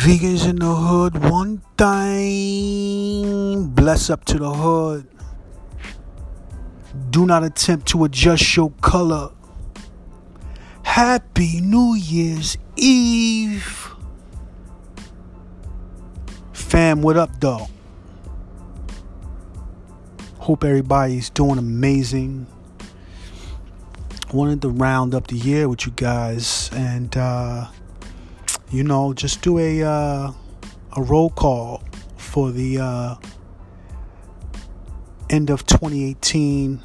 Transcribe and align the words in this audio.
Vegans 0.00 0.48
in 0.48 0.56
the 0.56 0.74
hood, 0.74 1.22
one 1.30 1.60
thing. 1.76 3.66
Bless 3.66 4.08
up 4.08 4.24
to 4.24 4.38
the 4.38 4.50
hood. 4.50 5.06
Do 7.10 7.26
not 7.26 7.44
attempt 7.44 7.86
to 7.88 8.04
adjust 8.04 8.56
your 8.56 8.70
color. 8.80 9.30
Happy 10.84 11.60
New 11.60 11.96
Year's 11.96 12.56
Eve. 12.76 13.90
Fam, 16.54 17.02
what 17.02 17.18
up, 17.18 17.38
though? 17.38 17.68
Hope 20.38 20.64
everybody's 20.64 21.28
doing 21.28 21.58
amazing. 21.58 22.46
Wanted 24.32 24.62
to 24.62 24.70
round 24.70 25.14
up 25.14 25.26
the 25.26 25.36
year 25.36 25.68
with 25.68 25.84
you 25.84 25.92
guys 25.92 26.70
and, 26.72 27.14
uh, 27.18 27.66
you 28.70 28.84
know, 28.84 29.12
just 29.12 29.42
do 29.42 29.58
a 29.58 29.82
uh, 29.82 30.32
a 30.96 31.02
roll 31.02 31.30
call 31.30 31.82
for 32.16 32.52
the 32.52 32.78
uh, 32.78 33.14
end 35.28 35.50
of 35.50 35.66
2018, 35.66 36.80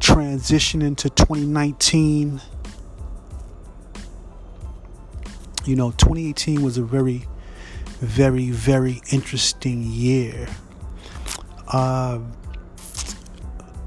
transition 0.00 0.82
into 0.82 1.08
2019. 1.10 2.40
You 5.64 5.76
know, 5.76 5.90
2018 5.92 6.62
was 6.62 6.78
a 6.78 6.82
very, 6.82 7.26
very, 8.00 8.50
very 8.50 9.00
interesting 9.12 9.82
year. 9.82 10.48
Uh, 11.68 12.20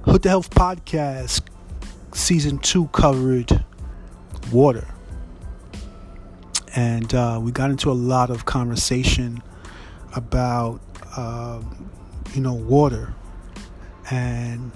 Hood 0.04 0.24
to 0.24 0.30
Health 0.30 0.50
podcast 0.52 1.42
season 2.14 2.60
two 2.60 2.88
covered 2.88 3.66
water 4.52 4.88
and 6.76 7.14
uh, 7.14 7.40
we 7.42 7.52
got 7.52 7.70
into 7.70 7.92
a 7.92 7.94
lot 7.94 8.30
of 8.30 8.46
conversation 8.46 9.42
about 10.16 10.82
uh, 11.18 11.62
you 12.34 12.42
know 12.42 12.54
water 12.54 13.14
and 14.10 14.72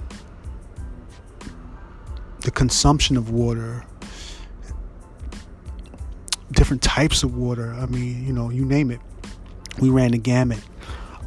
the 2.41 2.51
consumption 2.51 3.17
of 3.17 3.29
water 3.29 3.83
different 6.51 6.81
types 6.81 7.23
of 7.23 7.35
water. 7.35 7.73
I 7.73 7.85
mean 7.85 8.25
you 8.25 8.33
know 8.33 8.49
you 8.49 8.65
name 8.65 8.91
it. 8.91 8.99
We 9.79 9.89
ran 9.89 10.11
the 10.11 10.17
gamut. 10.17 10.61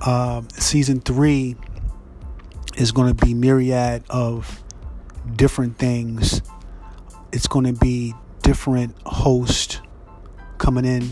Uh, 0.01 0.43
season 0.53 1.01
three 1.01 1.57
is 2.77 2.93
going 2.93 3.15
to 3.15 3.27
be 3.27 3.35
myriad 3.35 4.05
of 4.09 4.63
different 5.35 5.79
things. 5.79 6.41
It's 7.33 7.47
going 7.47 7.67
to 7.67 7.79
be 7.79 8.15
different 8.43 8.95
hosts 9.05 9.81
coming 10.59 10.85
in. 10.85 11.03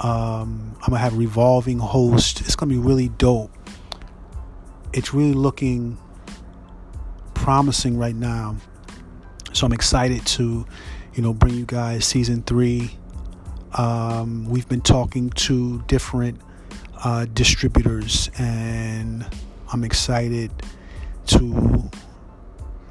Um, 0.00 0.74
I'm 0.82 0.90
gonna 0.90 0.98
have 0.98 1.16
revolving 1.16 1.78
host. 1.78 2.40
It's 2.40 2.56
gonna 2.56 2.72
be 2.72 2.78
really 2.78 3.08
dope. 3.08 3.52
It's 4.92 5.14
really 5.14 5.32
looking 5.32 5.96
promising 7.34 7.96
right 7.96 8.14
now. 8.14 8.56
So 9.52 9.66
I'm 9.66 9.72
excited 9.72 10.24
to, 10.26 10.66
you 11.14 11.22
know, 11.22 11.32
bring 11.32 11.54
you 11.54 11.64
guys 11.66 12.04
season 12.04 12.42
three. 12.42 12.96
Um, 13.74 14.46
we've 14.46 14.68
been 14.68 14.80
talking 14.80 15.30
to 15.30 15.82
different 15.86 16.40
uh, 17.04 17.26
distributors, 17.32 18.30
and 18.38 19.26
I'm 19.72 19.84
excited 19.84 20.50
to 21.26 21.90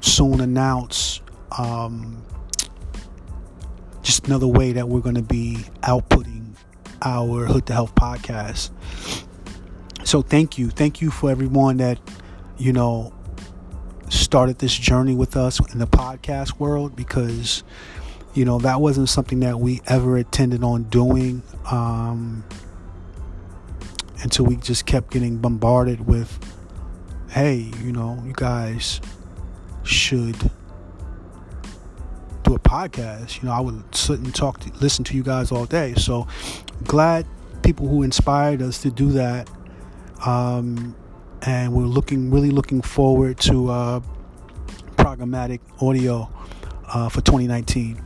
soon 0.00 0.40
announce 0.40 1.20
um, 1.58 2.22
just 4.02 4.26
another 4.26 4.46
way 4.46 4.72
that 4.72 4.88
we're 4.88 5.00
going 5.00 5.14
to 5.14 5.22
be 5.22 5.58
outputting 5.82 6.54
our 7.02 7.46
Hood 7.46 7.66
to 7.66 7.72
Health 7.72 7.94
podcast. 7.94 8.70
So 10.04 10.22
thank 10.22 10.58
you. 10.58 10.70
Thank 10.70 11.00
you 11.00 11.10
for 11.10 11.30
everyone 11.30 11.78
that, 11.78 11.98
you 12.58 12.72
know, 12.72 13.12
started 14.08 14.58
this 14.58 14.74
journey 14.74 15.14
with 15.14 15.36
us 15.36 15.60
in 15.72 15.78
the 15.78 15.86
podcast 15.86 16.58
world 16.58 16.94
because, 16.96 17.62
you 18.34 18.44
know, 18.44 18.58
that 18.58 18.80
wasn't 18.80 19.08
something 19.08 19.40
that 19.40 19.58
we 19.58 19.80
ever 19.86 20.18
intended 20.18 20.62
on 20.62 20.84
doing 20.84 21.42
um, 21.70 22.44
until 24.22 24.44
we 24.44 24.56
just 24.56 24.84
kept 24.86 25.10
getting 25.10 25.38
bombarded 25.38 26.06
with, 26.06 26.38
hey, 27.30 27.70
you 27.82 27.92
know, 27.92 28.22
you 28.26 28.32
guys 28.34 29.00
should 29.84 30.50
a 32.54 32.58
podcast, 32.58 33.42
you 33.42 33.48
know, 33.48 33.54
I 33.54 33.60
would 33.60 33.94
sit 33.94 34.18
and 34.20 34.34
talk, 34.34 34.60
to, 34.60 34.72
listen 34.80 35.04
to 35.04 35.16
you 35.16 35.22
guys 35.22 35.52
all 35.52 35.66
day. 35.66 35.94
So 35.94 36.26
glad 36.84 37.26
people 37.62 37.88
who 37.88 38.02
inspired 38.02 38.62
us 38.62 38.82
to 38.82 38.90
do 38.90 39.12
that. 39.12 39.50
Um, 40.24 40.96
and 41.42 41.72
we're 41.72 41.84
looking, 41.84 42.30
really 42.30 42.50
looking 42.50 42.82
forward 42.82 43.38
to 43.40 43.70
uh, 43.70 44.00
programmatic 44.96 45.60
audio 45.80 46.30
uh, 46.86 47.08
for 47.08 47.20
2019 47.20 48.00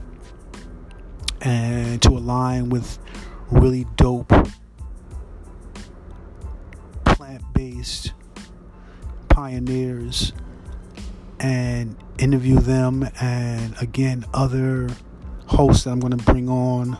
and 1.42 2.00
to 2.02 2.10
align 2.10 2.70
with 2.70 2.98
really 3.50 3.86
dope 3.96 4.32
plant 7.04 7.42
based 7.52 8.12
pioneers 9.28 10.32
and 11.40 11.96
interview 12.18 12.58
them 12.58 13.08
and 13.20 13.74
again 13.80 14.24
other 14.32 14.88
hosts 15.46 15.84
that 15.84 15.90
I'm 15.90 16.00
going 16.00 16.16
to 16.16 16.24
bring 16.24 16.48
on. 16.48 16.98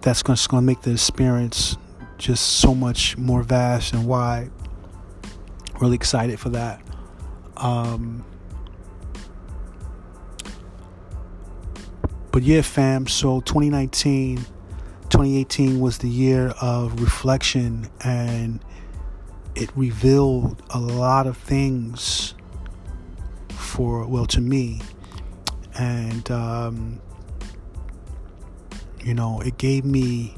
That's 0.00 0.22
going 0.22 0.36
to 0.36 0.60
make 0.60 0.82
the 0.82 0.92
experience 0.92 1.76
just 2.18 2.44
so 2.58 2.74
much 2.74 3.16
more 3.16 3.42
vast 3.42 3.92
and 3.92 4.06
wide. 4.06 4.50
Really 5.80 5.94
excited 5.94 6.40
for 6.40 6.48
that. 6.50 6.80
Um, 7.56 8.24
but 12.38 12.42
yeah 12.42 12.60
fam 12.60 13.06
so 13.06 13.40
2019 13.40 14.36
2018 14.36 15.80
was 15.80 15.98
the 15.98 16.08
year 16.08 16.48
of 16.60 17.00
reflection 17.00 17.88
and 18.04 18.60
it 19.54 19.70
revealed 19.74 20.62
a 20.70 20.78
lot 20.78 21.26
of 21.26 21.36
things 21.36 22.34
for, 23.68 24.06
well, 24.06 24.26
to 24.26 24.40
me. 24.40 24.80
And, 25.78 26.28
um, 26.30 27.00
you 29.04 29.14
know, 29.14 29.40
it 29.40 29.58
gave 29.58 29.84
me 29.84 30.34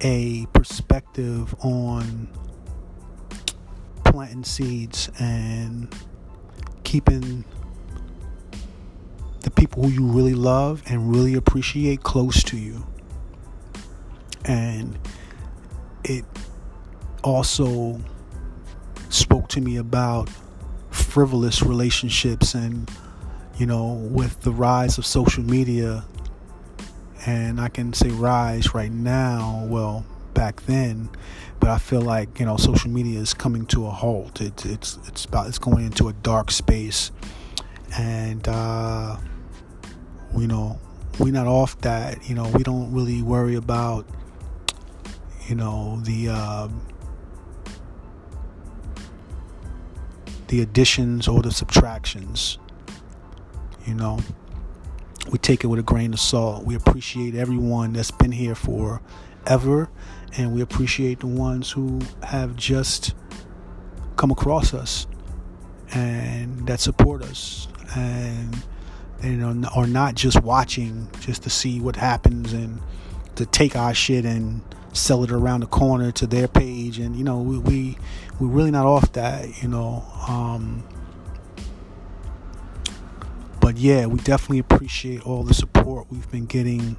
a 0.00 0.46
perspective 0.52 1.54
on 1.60 2.28
planting 4.04 4.44
seeds 4.44 5.10
and 5.18 5.94
keeping 6.82 7.44
the 9.40 9.50
people 9.50 9.84
who 9.84 9.90
you 9.90 10.04
really 10.04 10.34
love 10.34 10.82
and 10.86 11.14
really 11.14 11.34
appreciate 11.34 12.02
close 12.02 12.42
to 12.44 12.56
you. 12.56 12.84
And 14.44 14.98
it 16.02 16.24
also 17.24 18.00
spoke 19.08 19.48
to 19.48 19.60
me 19.60 19.76
about 19.76 20.30
frivolous 20.90 21.62
relationships 21.62 22.54
and 22.54 22.88
you 23.58 23.66
know 23.66 23.92
with 24.10 24.40
the 24.42 24.52
rise 24.52 24.98
of 24.98 25.06
social 25.06 25.42
media. 25.42 26.04
And 27.26 27.58
I 27.58 27.68
can 27.68 27.94
say 27.94 28.10
rise 28.10 28.74
right 28.74 28.92
now 28.92 29.66
well 29.68 30.04
back 30.34 30.60
then 30.66 31.08
but 31.64 31.70
I 31.70 31.78
feel 31.78 32.02
like 32.02 32.40
you 32.40 32.44
know 32.44 32.58
social 32.58 32.90
media 32.90 33.18
is 33.18 33.32
coming 33.32 33.64
to 33.68 33.86
a 33.86 33.90
halt. 33.90 34.42
It, 34.42 34.66
it's 34.66 34.98
it's 35.08 35.24
about 35.24 35.46
it's 35.48 35.58
going 35.58 35.86
into 35.86 36.08
a 36.08 36.12
dark 36.12 36.50
space. 36.50 37.10
And 37.98 38.46
uh, 38.46 39.16
you 40.36 40.46
know 40.46 40.78
we're 41.18 41.32
not 41.32 41.46
off 41.46 41.80
that 41.80 42.28
you 42.28 42.34
know 42.34 42.48
we 42.48 42.62
don't 42.64 42.92
really 42.92 43.22
worry 43.22 43.54
about 43.54 44.06
you 45.48 45.54
know 45.54 46.00
the 46.02 46.28
um, 46.28 46.82
the 50.54 50.62
additions 50.62 51.26
or 51.26 51.42
the 51.42 51.50
subtractions. 51.50 52.58
You 53.86 53.94
know, 53.94 54.20
we 55.32 55.38
take 55.38 55.64
it 55.64 55.66
with 55.66 55.80
a 55.80 55.82
grain 55.82 56.12
of 56.12 56.20
salt. 56.20 56.64
We 56.64 56.76
appreciate 56.76 57.34
everyone 57.34 57.92
that's 57.92 58.12
been 58.12 58.30
here 58.30 58.54
for 58.54 59.02
ever, 59.48 59.90
and 60.36 60.54
we 60.54 60.60
appreciate 60.60 61.20
the 61.20 61.26
ones 61.26 61.72
who 61.72 62.00
have 62.22 62.54
just 62.54 63.14
come 64.14 64.30
across 64.30 64.72
us 64.72 65.08
and 65.92 66.68
that 66.68 66.78
support 66.78 67.22
us 67.22 67.66
and 67.96 68.56
you 69.24 69.32
know 69.32 69.68
are 69.74 69.88
not 69.88 70.14
just 70.14 70.40
watching 70.42 71.08
just 71.20 71.42
to 71.42 71.50
see 71.50 71.80
what 71.80 71.96
happens 71.96 72.52
and 72.52 72.80
to 73.34 73.44
take 73.44 73.74
our 73.74 73.92
shit 73.92 74.24
and 74.24 74.62
sell 74.94 75.22
it 75.24 75.30
around 75.30 75.60
the 75.60 75.66
corner 75.66 76.10
to 76.10 76.26
their 76.26 76.48
page 76.48 76.98
and 76.98 77.16
you 77.16 77.24
know 77.24 77.40
we, 77.40 77.58
we 77.58 77.98
we're 78.40 78.48
really 78.48 78.70
not 78.70 78.86
off 78.86 79.12
that 79.12 79.62
you 79.62 79.68
know 79.68 80.02
um, 80.28 80.82
but 83.64 83.78
yeah, 83.78 84.04
we 84.04 84.18
definitely 84.18 84.58
appreciate 84.58 85.26
all 85.26 85.42
the 85.42 85.54
support 85.54 86.08
we've 86.10 86.30
been 86.30 86.44
getting. 86.44 86.98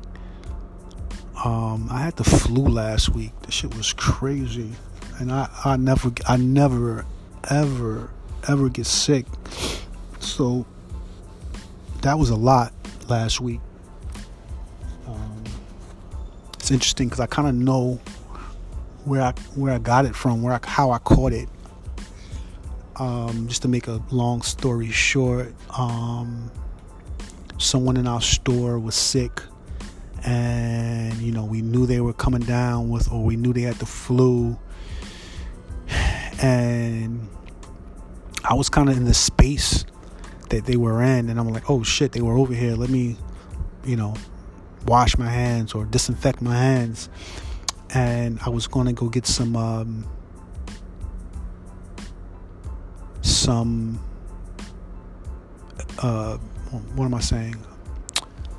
Um, 1.43 1.87
I 1.91 1.99
had 1.99 2.15
the 2.15 2.23
flu 2.23 2.63
last 2.63 3.09
week. 3.09 3.39
The 3.43 3.51
shit 3.51 3.77
was 3.77 3.93
crazy, 3.93 4.71
and 5.19 5.31
I, 5.31 5.47
I 5.63 5.77
never, 5.77 6.11
I 6.27 6.37
never, 6.37 7.05
ever, 7.51 8.09
ever 8.47 8.69
get 8.69 8.87
sick. 8.87 9.27
So 10.19 10.65
that 12.01 12.17
was 12.17 12.31
a 12.31 12.35
lot 12.35 12.73
last 13.09 13.39
week. 13.39 13.61
It's 16.65 16.71
interesting 16.71 17.09
because 17.09 17.19
I 17.19 17.27
kind 17.27 17.47
of 17.47 17.53
know 17.53 17.99
where 19.03 19.21
I 19.21 19.33
where 19.53 19.71
I 19.71 19.77
got 19.77 20.05
it 20.05 20.15
from, 20.15 20.41
where 20.41 20.51
I, 20.55 20.59
how 20.67 20.89
I 20.89 20.97
caught 20.97 21.31
it. 21.31 21.47
Um, 22.95 23.47
just 23.47 23.61
to 23.61 23.67
make 23.67 23.87
a 23.87 24.01
long 24.09 24.41
story 24.41 24.89
short, 24.89 25.53
um, 25.77 26.49
someone 27.59 27.97
in 27.97 28.07
our 28.07 28.19
store 28.19 28.79
was 28.79 28.95
sick, 28.95 29.43
and 30.23 31.13
you 31.19 31.31
know 31.31 31.45
we 31.45 31.61
knew 31.61 31.85
they 31.85 32.01
were 32.01 32.13
coming 32.13 32.41
down 32.41 32.89
with, 32.89 33.11
or 33.11 33.23
we 33.23 33.35
knew 33.35 33.53
they 33.53 33.61
had 33.61 33.75
the 33.75 33.85
flu, 33.85 34.57
and 36.41 37.29
I 38.43 38.55
was 38.55 38.69
kind 38.69 38.89
of 38.89 38.97
in 38.97 39.03
the 39.03 39.13
space 39.13 39.85
that 40.49 40.65
they 40.65 40.77
were 40.77 41.03
in, 41.03 41.29
and 41.29 41.39
I'm 41.39 41.49
like, 41.49 41.69
oh 41.69 41.83
shit, 41.83 42.13
they 42.13 42.21
were 42.21 42.35
over 42.35 42.55
here. 42.55 42.73
Let 42.73 42.89
me, 42.89 43.17
you 43.85 43.97
know, 43.97 44.15
wash 44.85 45.17
my 45.17 45.29
hands 45.29 45.73
or 45.73 45.85
disinfect 45.85 46.41
my 46.41 46.55
hands. 46.55 47.09
And 47.93 48.39
I 48.45 48.49
was 48.49 48.67
going 48.67 48.87
to 48.87 48.93
go 48.93 49.09
get 49.09 49.25
some, 49.25 49.55
um, 49.55 50.05
some, 53.21 53.99
uh, 55.99 56.37
what 56.95 57.05
am 57.05 57.13
I 57.13 57.19
saying? 57.19 57.55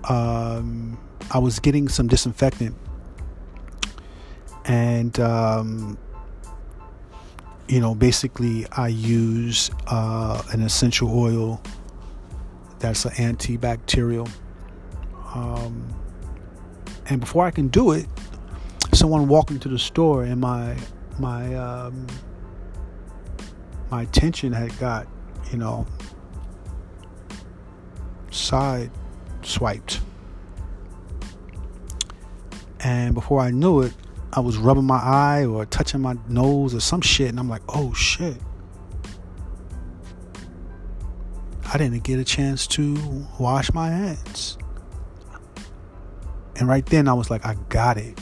Um, 0.08 0.98
I 1.32 1.38
was 1.38 1.58
getting 1.58 1.88
some 1.88 2.06
disinfectant, 2.06 2.76
and 4.64 5.18
um, 5.18 5.98
you 7.68 7.80
know, 7.80 7.94
basically, 7.94 8.66
I 8.70 8.88
use 8.88 9.70
uh, 9.88 10.40
an 10.52 10.62
essential 10.62 11.10
oil 11.12 11.60
that's 12.78 13.04
an 13.04 13.12
antibacterial. 13.12 14.30
Um, 15.34 15.92
and 17.08 17.20
before 17.20 17.44
I 17.44 17.50
can 17.50 17.68
do 17.68 17.92
it, 17.92 18.06
someone 18.92 19.28
walked 19.28 19.50
into 19.50 19.68
the 19.68 19.78
store, 19.78 20.24
and 20.24 20.40
my 20.40 20.76
my 21.18 21.54
um, 21.54 22.06
my 23.90 24.02
attention 24.02 24.52
had 24.52 24.76
got, 24.78 25.06
you 25.52 25.58
know, 25.58 25.86
side 28.30 28.90
swiped. 29.42 30.00
And 32.80 33.14
before 33.14 33.40
I 33.40 33.50
knew 33.50 33.80
it, 33.80 33.92
I 34.32 34.40
was 34.40 34.58
rubbing 34.58 34.84
my 34.84 34.98
eye 34.98 35.44
or 35.44 35.64
touching 35.66 36.00
my 36.00 36.16
nose 36.28 36.74
or 36.74 36.80
some 36.80 37.00
shit, 37.00 37.28
and 37.28 37.38
I'm 37.38 37.48
like, 37.48 37.62
oh 37.68 37.92
shit. 37.94 38.36
I 41.72 41.78
didn't 41.78 42.04
get 42.04 42.18
a 42.18 42.24
chance 42.24 42.66
to 42.68 43.26
wash 43.38 43.72
my 43.72 43.88
hands. 43.88 44.56
And 46.58 46.68
right 46.68 46.84
then 46.86 47.08
I 47.08 47.12
was 47.12 47.30
like, 47.30 47.44
I 47.44 47.54
got 47.68 47.96
it. 47.96 48.18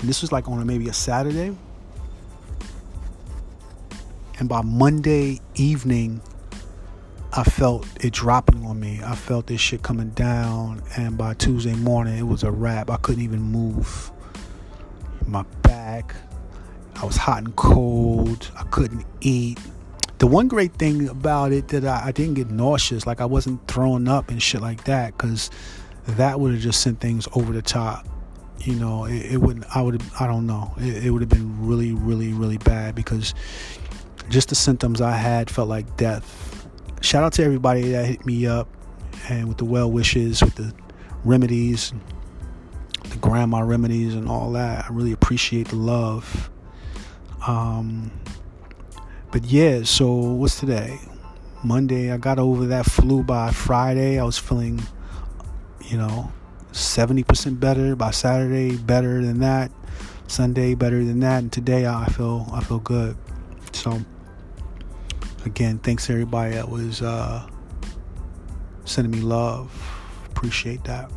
And 0.00 0.08
this 0.08 0.22
was 0.22 0.30
like 0.30 0.48
on 0.48 0.64
maybe 0.66 0.88
a 0.88 0.92
Saturday. 0.92 1.56
And 4.38 4.48
by 4.48 4.62
Monday 4.62 5.40
evening, 5.54 6.20
I 7.32 7.42
felt 7.42 7.86
it 8.00 8.12
dropping 8.12 8.64
on 8.64 8.78
me. 8.78 9.00
I 9.04 9.14
felt 9.14 9.46
this 9.48 9.60
shit 9.60 9.82
coming 9.82 10.10
down. 10.10 10.82
And 10.96 11.18
by 11.18 11.34
Tuesday 11.34 11.74
morning, 11.74 12.16
it 12.18 12.26
was 12.26 12.42
a 12.44 12.50
wrap. 12.50 12.90
I 12.90 12.96
couldn't 12.96 13.22
even 13.22 13.42
move. 13.42 14.10
My 15.26 15.44
back, 15.62 16.14
I 16.96 17.04
was 17.04 17.16
hot 17.16 17.38
and 17.38 17.56
cold. 17.56 18.50
I 18.56 18.62
couldn't 18.64 19.04
eat 19.20 19.58
the 20.18 20.26
one 20.26 20.48
great 20.48 20.74
thing 20.74 21.08
about 21.08 21.52
it 21.52 21.68
that 21.68 21.84
I, 21.84 22.06
I 22.06 22.12
didn't 22.12 22.34
get 22.34 22.50
nauseous, 22.50 23.06
like 23.06 23.20
I 23.20 23.24
wasn't 23.24 23.66
throwing 23.68 24.08
up 24.08 24.30
and 24.30 24.42
shit 24.42 24.60
like 24.60 24.84
that, 24.84 25.16
because 25.16 25.48
that 26.16 26.40
would 26.40 26.52
have 26.52 26.60
just 26.60 26.80
sent 26.80 27.00
things 27.00 27.28
over 27.34 27.52
the 27.52 27.62
top. 27.62 28.06
You 28.60 28.74
know, 28.74 29.04
it, 29.04 29.32
it 29.32 29.36
wouldn't. 29.38 29.64
I 29.74 29.82
would. 29.82 30.02
I 30.18 30.26
don't 30.26 30.46
know. 30.46 30.74
It, 30.78 31.06
it 31.06 31.10
would 31.10 31.22
have 31.22 31.28
been 31.28 31.66
really, 31.66 31.92
really, 31.92 32.32
really 32.32 32.58
bad 32.58 32.94
because 32.94 33.34
just 34.28 34.48
the 34.48 34.54
symptoms 34.54 35.00
I 35.00 35.12
had 35.12 35.50
felt 35.50 35.68
like 35.68 35.96
death. 35.96 36.66
Shout 37.00 37.22
out 37.22 37.32
to 37.34 37.44
everybody 37.44 37.90
that 37.90 38.06
hit 38.06 38.26
me 38.26 38.46
up 38.46 38.68
and 39.28 39.48
with 39.48 39.58
the 39.58 39.64
well 39.64 39.90
wishes, 39.90 40.42
with 40.42 40.56
the 40.56 40.74
remedies, 41.24 41.92
the 43.04 43.16
grandma 43.18 43.60
remedies, 43.60 44.14
and 44.14 44.28
all 44.28 44.52
that. 44.52 44.86
I 44.86 44.92
really 44.92 45.12
appreciate 45.12 45.68
the 45.68 45.76
love. 45.76 46.50
Um, 47.46 48.10
but 49.30 49.44
yeah, 49.44 49.82
so 49.84 50.12
what's 50.12 50.58
today? 50.58 50.98
Monday. 51.64 52.12
I 52.12 52.16
got 52.16 52.38
over 52.38 52.66
that 52.66 52.86
flu 52.86 53.22
by 53.22 53.50
Friday. 53.50 54.18
I 54.18 54.24
was 54.24 54.38
feeling, 54.38 54.80
you 55.88 55.98
know, 55.98 56.30
70% 56.72 57.58
better. 57.58 57.96
By 57.96 58.10
Saturday, 58.10 58.76
better 58.76 59.24
than 59.24 59.40
that. 59.40 59.70
Sunday, 60.26 60.74
better 60.74 61.02
than 61.04 61.20
that. 61.20 61.38
And 61.38 61.52
today, 61.52 61.86
I 61.86 62.06
feel 62.06 62.46
I 62.52 62.62
feel 62.62 62.78
good. 62.78 63.16
So 63.72 64.00
again, 65.44 65.78
thanks 65.78 66.10
everybody 66.10 66.54
that 66.54 66.68
was 66.68 67.02
uh, 67.02 67.48
sending 68.84 69.10
me 69.10 69.20
love. 69.20 69.72
Appreciate 70.26 70.84
that. 70.84 71.10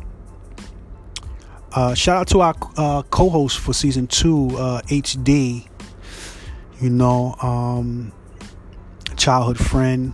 Uh, 1.74 1.94
shout 1.94 2.16
out 2.16 2.28
to 2.28 2.40
our 2.40 2.54
uh, 2.76 3.02
co-host 3.02 3.58
for 3.58 3.72
season 3.72 4.06
two, 4.06 4.48
HD. 4.88 5.64
Uh, 5.64 5.68
you 6.80 6.90
know, 6.90 7.36
um, 7.40 8.12
childhood 9.16 9.58
friend 9.58 10.12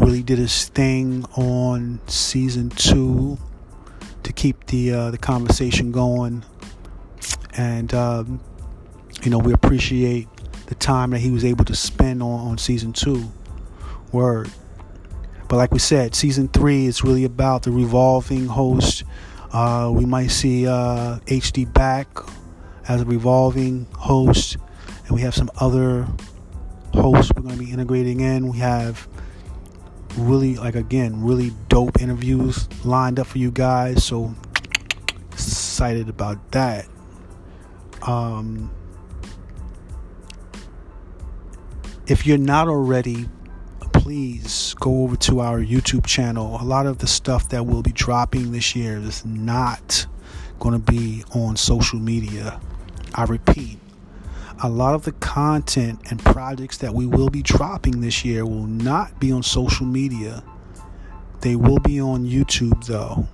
really 0.00 0.22
did 0.22 0.38
his 0.38 0.68
thing 0.68 1.24
on 1.36 2.00
season 2.06 2.70
two 2.70 3.38
to 4.22 4.32
keep 4.32 4.66
the 4.66 4.92
uh, 4.92 5.10
the 5.10 5.18
conversation 5.18 5.92
going, 5.92 6.44
and 7.56 7.92
um, 7.94 8.40
you 9.22 9.30
know 9.30 9.38
we 9.38 9.52
appreciate 9.52 10.28
the 10.66 10.74
time 10.74 11.10
that 11.10 11.18
he 11.18 11.30
was 11.30 11.44
able 11.44 11.64
to 11.64 11.74
spend 11.74 12.22
on, 12.22 12.48
on 12.48 12.58
season 12.58 12.92
two. 12.92 13.30
Word. 14.12 14.50
But 15.48 15.56
like 15.56 15.72
we 15.72 15.78
said, 15.78 16.14
season 16.14 16.48
three 16.48 16.86
is 16.86 17.04
really 17.04 17.24
about 17.24 17.64
the 17.64 17.70
revolving 17.70 18.46
host. 18.46 19.04
Uh, 19.52 19.90
we 19.92 20.04
might 20.04 20.28
see 20.28 20.66
uh, 20.66 21.18
HD 21.26 21.70
back 21.72 22.06
as 22.88 23.02
a 23.02 23.04
revolving 23.04 23.86
host, 23.96 24.56
and 25.06 25.10
we 25.10 25.22
have 25.22 25.34
some 25.34 25.50
other 25.58 26.06
hosts 26.94 27.32
we're 27.34 27.42
going 27.42 27.56
to 27.56 27.64
be 27.64 27.70
integrating 27.70 28.20
in. 28.20 28.48
We 28.48 28.58
have 28.58 29.08
really, 30.16 30.56
like, 30.56 30.74
again, 30.74 31.22
really 31.22 31.52
dope 31.68 32.00
interviews 32.00 32.68
lined 32.84 33.18
up 33.18 33.26
for 33.26 33.38
you 33.38 33.50
guys. 33.50 34.04
So 34.04 34.34
excited 35.32 36.08
about 36.08 36.52
that. 36.52 36.86
Um, 38.02 38.70
if 42.06 42.26
you're 42.26 42.38
not 42.38 42.68
already, 42.68 43.28
please 43.92 44.74
go 44.80 45.02
over 45.02 45.16
to 45.16 45.40
our 45.40 45.60
YouTube 45.60 46.06
channel. 46.06 46.58
A 46.60 46.64
lot 46.64 46.86
of 46.86 46.98
the 46.98 47.06
stuff 47.06 47.48
that 47.50 47.66
we'll 47.66 47.82
be 47.82 47.92
dropping 47.92 48.52
this 48.52 48.74
year 48.74 48.96
is 48.96 49.24
not 49.24 50.06
going 50.58 50.72
to 50.72 50.92
be 50.92 51.24
on 51.34 51.56
social 51.56 51.98
media. 51.98 52.60
I 53.14 53.24
repeat, 53.24 53.78
a 54.62 54.68
lot 54.68 54.94
of 54.94 55.04
the 55.04 55.12
content 55.12 56.00
and 56.10 56.22
projects 56.22 56.78
that 56.78 56.94
we 56.94 57.06
will 57.06 57.30
be 57.30 57.42
dropping 57.42 58.00
this 58.00 58.24
year 58.24 58.44
will 58.44 58.66
not 58.66 59.18
be 59.18 59.32
on 59.32 59.42
social 59.42 59.86
media. 59.86 60.42
They 61.40 61.56
will 61.56 61.78
be 61.78 62.00
on 62.00 62.26
YouTube 62.26 62.84
though. 62.84 63.26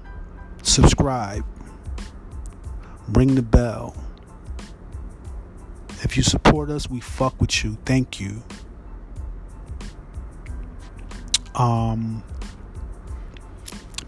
Subscribe. 0.62 1.45
Ring 3.09 3.35
the 3.35 3.42
bell. 3.42 3.97
If 6.02 6.16
you 6.16 6.23
support 6.23 6.71
us, 6.71 6.88
we 6.88 7.00
fuck 7.00 7.40
with 7.40 7.64
you. 7.64 7.76
Thank 7.85 8.21
you. 8.21 8.42
Um 11.56 12.23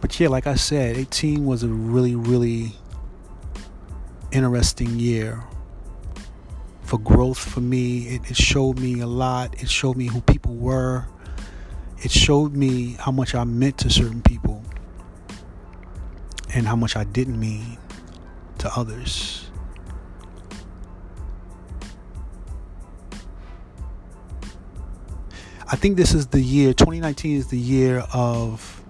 but 0.01 0.21
yeah, 0.21 0.29
like 0.29 0.47
I 0.47 0.55
said, 0.55 0.97
18 0.97 1.45
was 1.45 1.65
a 1.65 1.69
really, 1.69 2.15
really 2.15 2.77
interesting 4.31 5.01
year 5.01 5.43
for 6.89 6.99
growth 6.99 7.39
for 7.39 7.61
me. 7.61 8.09
It, 8.09 8.31
it, 8.31 8.37
showed 8.37 8.79
me 8.79 9.01
a 9.01 9.07
lot. 9.07 9.63
It 9.63 9.69
showed 9.69 9.99
me 9.99 10.07
who 10.07 10.23
people 10.23 10.55
were. 10.55 11.05
It 11.99 12.11
showed 12.11 12.57
me 12.57 12.97
how 12.99 13.13
much 13.13 13.35
I 13.35 13.45
meant 13.45 13.77
to 13.79 13.91
certain 13.91 14.23
people 14.23 14.65
and 16.55 16.67
how 16.67 16.77
much 16.77 16.97
I 16.97 17.05
didn't 17.05 17.39
mean 17.39 17.77
to 18.59 18.75
others. 18.75 19.51
I 25.71 25.77
think 25.77 25.99
this 25.99 26.15
is 26.15 26.29
the 26.29 26.41
year 26.41 26.73
2019 26.73 27.37
is 27.37 27.49
the 27.49 27.59
year 27.59 27.99
of 28.15 28.83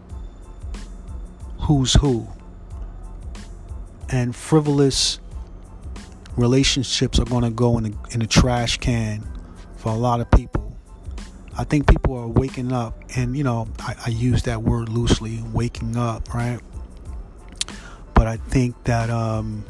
who's 1.63 1.95
who 1.95 2.29
and 4.09 4.37
frivolous 4.37 5.19
relationships 6.39 7.19
are 7.19 7.25
going 7.25 7.43
to 7.43 7.51
go 7.51 7.77
in 7.79 7.87
a, 7.87 8.15
in 8.15 8.23
a 8.23 8.27
trash 8.27 8.79
can 8.79 9.29
for 9.77 9.91
a 9.91 9.97
lot 9.97 10.21
of 10.21 10.31
people. 10.31 10.77
I 11.57 11.65
think 11.65 11.89
people 11.89 12.17
are 12.17 12.29
waking 12.29 12.73
up, 12.73 12.97
and 13.17 13.37
you 13.37 13.43
know, 13.43 13.67
I, 13.81 13.97
I 14.07 14.11
use 14.11 14.45
that 14.45 14.63
word 14.63 14.89
loosely, 14.89 15.43
waking 15.53 15.97
up, 15.97 16.33
right? 16.33 16.61
But 18.15 18.29
I 18.29 18.37
think 18.37 18.85
that, 18.85 19.11
um, 19.11 19.65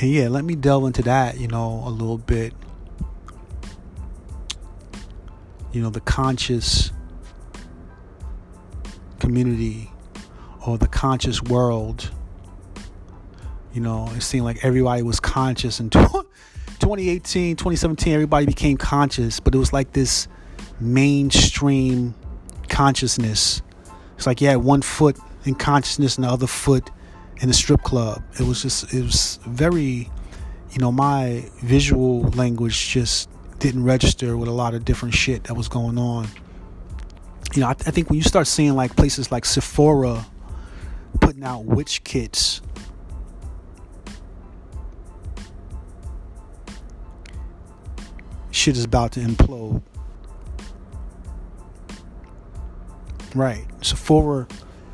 and 0.00 0.10
yeah, 0.10 0.28
let 0.28 0.44
me 0.44 0.54
delve 0.54 0.84
into 0.84 1.02
that, 1.02 1.40
you 1.40 1.48
know, 1.48 1.82
a 1.84 1.90
little 1.90 2.18
bit. 2.18 2.54
You 5.72 5.82
know, 5.82 5.90
the 5.90 6.00
conscious 6.00 6.92
community 9.18 9.90
or 10.64 10.78
the 10.78 10.86
conscious 10.86 11.42
world. 11.42 12.12
You 13.78 13.84
know, 13.84 14.08
it 14.08 14.22
seemed 14.22 14.44
like 14.44 14.64
everybody 14.64 15.02
was 15.02 15.20
conscious 15.20 15.78
in 15.78 15.88
2018, 15.90 17.54
2017, 17.54 18.12
everybody 18.12 18.44
became 18.44 18.76
conscious, 18.76 19.38
but 19.38 19.54
it 19.54 19.58
was 19.58 19.72
like 19.72 19.92
this 19.92 20.26
mainstream 20.80 22.12
consciousness. 22.68 23.62
It's 24.16 24.26
like 24.26 24.40
you 24.40 24.48
had 24.48 24.56
one 24.56 24.82
foot 24.82 25.16
in 25.44 25.54
consciousness 25.54 26.16
and 26.16 26.24
the 26.24 26.28
other 26.28 26.48
foot 26.48 26.90
in 27.40 27.46
the 27.46 27.54
strip 27.54 27.82
club. 27.84 28.20
It 28.40 28.48
was 28.48 28.62
just, 28.62 28.92
it 28.92 29.04
was 29.04 29.38
very, 29.46 30.10
you 30.72 30.78
know, 30.80 30.90
my 30.90 31.48
visual 31.62 32.22
language 32.30 32.88
just 32.88 33.30
didn't 33.60 33.84
register 33.84 34.36
with 34.36 34.48
a 34.48 34.52
lot 34.52 34.74
of 34.74 34.84
different 34.84 35.14
shit 35.14 35.44
that 35.44 35.54
was 35.54 35.68
going 35.68 35.98
on. 35.98 36.26
You 37.54 37.60
know, 37.60 37.68
I, 37.68 37.76
I 37.86 37.92
think 37.92 38.10
when 38.10 38.16
you 38.16 38.24
start 38.24 38.48
seeing 38.48 38.74
like 38.74 38.96
places 38.96 39.30
like 39.30 39.44
Sephora 39.44 40.26
putting 41.20 41.44
out 41.44 41.64
witch 41.64 42.02
kits 42.02 42.60
shit 48.58 48.76
is 48.76 48.84
about 48.84 49.12
to 49.12 49.20
implode. 49.20 49.82
Right. 53.34 53.64
Sephora 53.82 54.48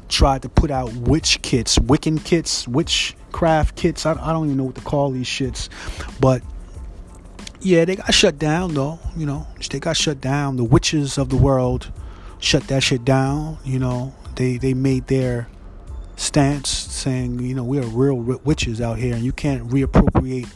tried 0.08 0.42
to 0.42 0.48
put 0.48 0.70
out 0.70 0.92
witch 0.92 1.40
kits, 1.42 1.78
Wiccan 1.78 2.22
kits, 2.24 2.68
witchcraft 2.68 3.76
kits. 3.76 4.06
I, 4.06 4.12
I 4.12 4.32
don't 4.32 4.46
even 4.46 4.58
know 4.58 4.64
what 4.64 4.74
to 4.74 4.82
call 4.82 5.10
these 5.10 5.26
shits. 5.26 5.68
But 6.20 6.42
yeah, 7.60 7.84
they 7.84 7.96
got 7.96 8.12
shut 8.12 8.38
down 8.38 8.74
though. 8.74 8.98
You 9.16 9.26
know, 9.26 9.46
they 9.70 9.80
got 9.80 9.96
shut 9.96 10.20
down. 10.20 10.56
The 10.56 10.64
witches 10.64 11.16
of 11.16 11.30
the 11.30 11.36
world 11.36 11.90
shut 12.38 12.64
that 12.68 12.82
shit 12.82 13.04
down. 13.04 13.58
You 13.64 13.78
know, 13.78 14.14
they 14.36 14.58
they 14.58 14.74
made 14.74 15.06
their 15.06 15.48
stance 16.16 16.68
saying, 16.68 17.40
you 17.40 17.54
know, 17.54 17.64
we 17.64 17.78
are 17.78 17.86
real 17.86 18.14
witches 18.14 18.80
out 18.80 18.98
here, 18.98 19.14
and 19.14 19.24
you 19.24 19.32
can't 19.32 19.68
reappropriate 19.68 20.48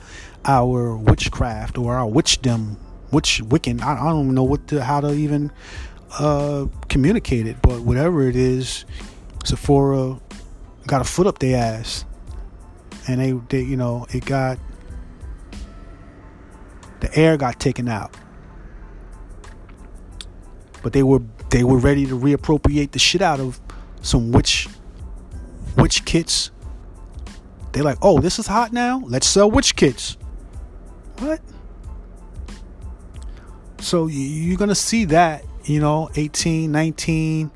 our 0.45 0.97
witchcraft 0.97 1.79
or 1.79 1.95
our 1.95 2.09
witchdom 2.09 2.77
which 3.11 3.43
Wiccan, 3.43 3.81
I, 3.83 3.95
I 3.95 4.09
don't 4.11 4.35
know 4.35 4.45
what 4.45 4.69
to, 4.69 4.83
how 4.83 5.01
to 5.01 5.13
even 5.13 5.51
uh, 6.19 6.67
communicate 6.89 7.47
it, 7.47 7.57
but 7.63 7.81
whatever 7.81 8.29
it 8.29 8.37
is, 8.37 8.85
Sephora 9.45 10.21
got 10.87 11.01
a 11.01 11.05
foot 11.05 11.27
up 11.27 11.39
their 11.39 11.57
ass, 11.57 12.05
and 13.07 13.21
they, 13.21 13.33
they, 13.49 13.63
you 13.63 13.77
know, 13.77 14.07
it 14.11 14.25
got 14.25 14.59
the 17.01 17.17
air 17.17 17.37
got 17.37 17.61
taken 17.61 17.89
out, 17.89 18.15
but 20.83 20.93
they 20.93 21.03
were 21.03 21.23
they 21.51 21.65
were 21.65 21.79
ready 21.79 22.05
to 22.07 22.19
reappropriate 22.19 22.91
the 22.91 22.99
shit 22.99 23.23
out 23.23 23.41
of 23.41 23.61
some 24.03 24.33
witch 24.33 24.69
witch 25.77 26.05
kits. 26.05 26.51
They're 27.73 27.85
like, 27.85 27.99
oh, 28.03 28.21
this 28.21 28.39
is 28.39 28.47
hot 28.47 28.73
now. 28.73 29.03
Let's 29.07 29.27
sell 29.27 29.51
witch 29.51 29.77
kits. 29.77 30.17
What? 31.19 31.41
So 33.89 34.07
you're 34.07 34.59
going 34.59 34.69
to 34.69 34.75
see 34.75 35.07
that, 35.07 35.47
you 35.65 35.81
know, 35.81 36.11
18, 36.15 36.71
19, 36.71 37.51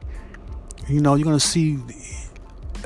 you 0.89 1.01
know, 1.03 1.15
you're 1.15 1.27
going 1.27 1.39
to 1.39 1.47
see 1.47 1.77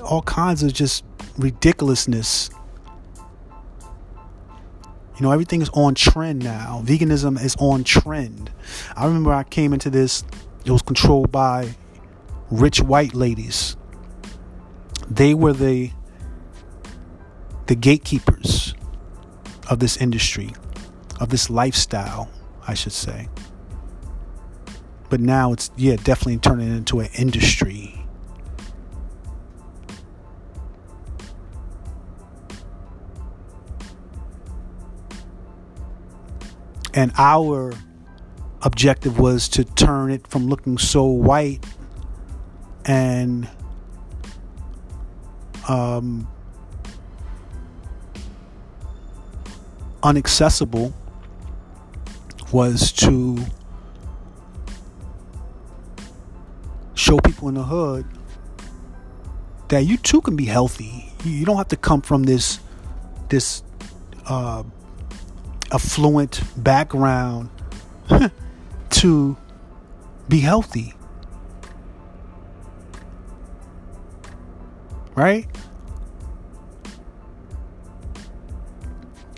all 0.03 0.23
kinds 0.23 0.65
of 0.65 0.73
just 0.73 1.05
ridiculousness. 1.39 2.51
You 5.17 5.23
know, 5.23 5.31
everything 5.31 5.63
is 5.63 5.69
on 5.75 5.95
trend 5.95 6.43
now. 6.43 6.83
Veganism 6.85 7.41
is 7.41 7.55
on 7.61 7.85
trend. 7.85 8.51
I 8.97 9.07
remember 9.07 9.33
I 9.33 9.45
came 9.45 9.73
into 9.73 9.91
this, 9.91 10.25
it 10.65 10.73
was 10.73 10.83
controlled 10.83 11.31
by 11.31 11.77
rich 12.51 12.83
white 12.83 13.15
ladies. 13.15 13.77
They 15.09 15.35
were 15.35 15.53
the 15.53 15.93
the 17.69 17.77
gatekeepers 17.77 18.75
of 19.71 19.79
this 19.79 19.99
industry, 19.99 20.53
of 21.21 21.29
this 21.29 21.49
lifestyle. 21.49 22.29
I 22.67 22.75
should 22.75 22.93
say. 22.93 23.29
But 25.09 25.21
now 25.21 25.53
it's, 25.53 25.71
yeah, 25.77 25.97
definitely 25.97 26.39
turning 26.39 26.75
into 26.77 27.01
an 27.01 27.09
industry. 27.15 28.03
And 36.93 37.13
our 37.19 37.75
objective 38.63 39.19
was 39.19 39.49
to 39.51 39.65
turn 39.65 40.11
it 40.11 40.27
from 40.27 40.49
looking 40.49 40.79
so 40.79 41.05
white 41.05 41.65
and 42.87 43.49
um, 45.69 46.27
unaccessible 50.03 50.93
was 52.53 52.93
to 52.93 53.39
show 56.95 57.19
people 57.19 57.49
in 57.49 57.55
the 57.55 57.63
hood 57.63 58.07
that 59.69 59.81
you 59.81 59.97
too 59.97 60.21
can 60.21 60.37
be 60.37 60.45
healthy. 60.45 61.13
You 61.25 61.45
don't 61.45 61.57
have 61.57 61.69
to 61.69 61.77
come 61.77 62.03
from 62.03 62.23
this 62.25 62.61
this 63.29 63.63
uh, 64.27 64.63
affluent 65.73 66.41
background 66.57 67.51
to 68.91 69.37
be 70.29 70.41
healthy. 70.41 70.95
Right? 75.15 75.47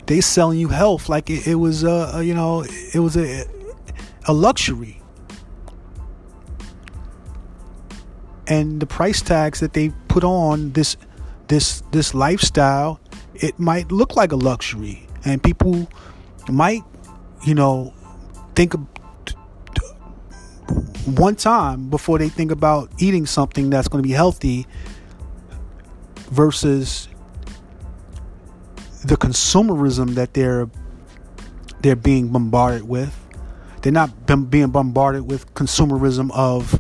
They 0.08 0.22
selling 0.22 0.58
you 0.58 0.68
health 0.68 1.08
like 1.08 1.28
it, 1.30 1.46
it 1.46 1.54
was 1.54 1.84
a, 1.84 2.10
a, 2.14 2.22
you 2.22 2.34
know 2.34 2.64
it 2.94 2.98
was 2.98 3.16
a 3.16 3.44
a 4.24 4.32
luxury. 4.32 5.00
And 8.46 8.80
the 8.80 8.86
price 8.86 9.20
tags 9.20 9.60
that 9.60 9.74
they 9.74 9.90
put 10.08 10.24
on 10.24 10.72
this 10.72 10.96
this 11.46 11.82
this 11.92 12.14
lifestyle 12.14 12.98
it 13.34 13.58
might 13.58 13.92
look 13.92 14.16
like 14.16 14.32
a 14.32 14.36
luxury. 14.36 15.06
And 15.24 15.42
people 15.42 15.88
might 16.48 16.82
you 17.46 17.54
know 17.54 17.92
think 18.54 18.74
one 21.04 21.36
time 21.36 21.90
before 21.90 22.18
they 22.18 22.30
think 22.30 22.50
about 22.50 22.90
eating 22.98 23.26
something 23.26 23.68
that's 23.70 23.88
going 23.88 24.02
to 24.02 24.08
be 24.08 24.14
healthy 24.14 24.66
versus 26.30 27.08
the 29.08 29.16
consumerism 29.16 30.14
that 30.14 30.34
they're 30.34 30.68
they're 31.80 31.96
being 31.96 32.28
bombarded 32.28 32.86
with. 32.86 33.14
They're 33.80 33.92
not 33.92 34.50
being 34.50 34.68
bombarded 34.68 35.30
with 35.30 35.54
consumerism 35.54 36.30
of 36.34 36.78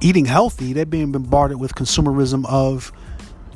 eating 0.00 0.24
healthy. 0.24 0.72
They're 0.72 0.86
being 0.86 1.12
bombarded 1.12 1.60
with 1.60 1.74
consumerism 1.74 2.46
of, 2.48 2.92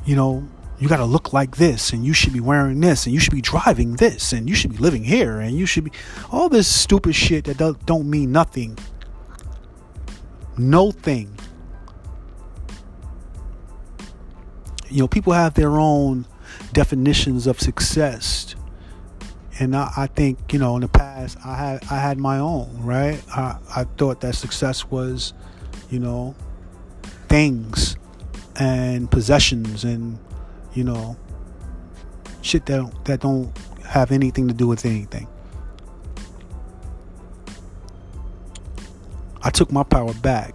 you 0.05 0.15
know, 0.15 0.47
you 0.79 0.87
got 0.87 0.97
to 0.97 1.05
look 1.05 1.33
like 1.33 1.55
this 1.55 1.93
and 1.93 2.05
you 2.05 2.13
should 2.13 2.33
be 2.33 2.39
wearing 2.39 2.81
this 2.81 3.05
and 3.05 3.13
you 3.13 3.19
should 3.19 3.33
be 3.33 3.41
driving 3.41 3.95
this 3.95 4.33
and 4.33 4.49
you 4.49 4.55
should 4.55 4.71
be 4.71 4.77
living 4.77 5.03
here 5.03 5.39
and 5.39 5.57
you 5.57 5.65
should 5.65 5.85
be 5.85 5.91
all 6.31 6.49
this 6.49 6.67
stupid 6.67 7.15
shit 7.15 7.45
that 7.45 7.57
don't, 7.85 8.09
mean 8.09 8.31
nothing. 8.31 8.77
No 10.57 10.91
thing. 10.91 11.37
You 14.89 14.99
know, 14.99 15.07
people 15.07 15.33
have 15.33 15.53
their 15.53 15.79
own 15.79 16.25
definitions 16.73 17.47
of 17.47 17.59
success. 17.59 18.55
And 19.59 19.75
I, 19.75 19.91
I, 19.95 20.07
think, 20.07 20.53
you 20.53 20.59
know, 20.59 20.75
in 20.75 20.81
the 20.81 20.87
past 20.87 21.37
I 21.45 21.55
had 21.55 21.83
I 21.91 21.99
had 21.99 22.17
my 22.17 22.39
own, 22.39 22.69
right? 22.81 23.21
I, 23.35 23.57
I 23.75 23.83
thought 23.83 24.21
that 24.21 24.35
success 24.35 24.85
was, 24.85 25.33
you 25.89 25.99
know, 25.99 26.35
things 27.27 27.95
and 28.55 29.09
possessions 29.11 29.83
and, 29.83 30.17
you 30.73 30.83
know, 30.83 31.17
shit 32.41 32.65
that 32.67 33.05
that 33.05 33.19
don't 33.21 33.55
have 33.85 34.11
anything 34.11 34.47
to 34.47 34.53
do 34.53 34.67
with 34.67 34.85
anything. 34.85 35.27
I 39.43 39.49
took 39.49 39.71
my 39.71 39.83
power 39.83 40.13
back 40.13 40.53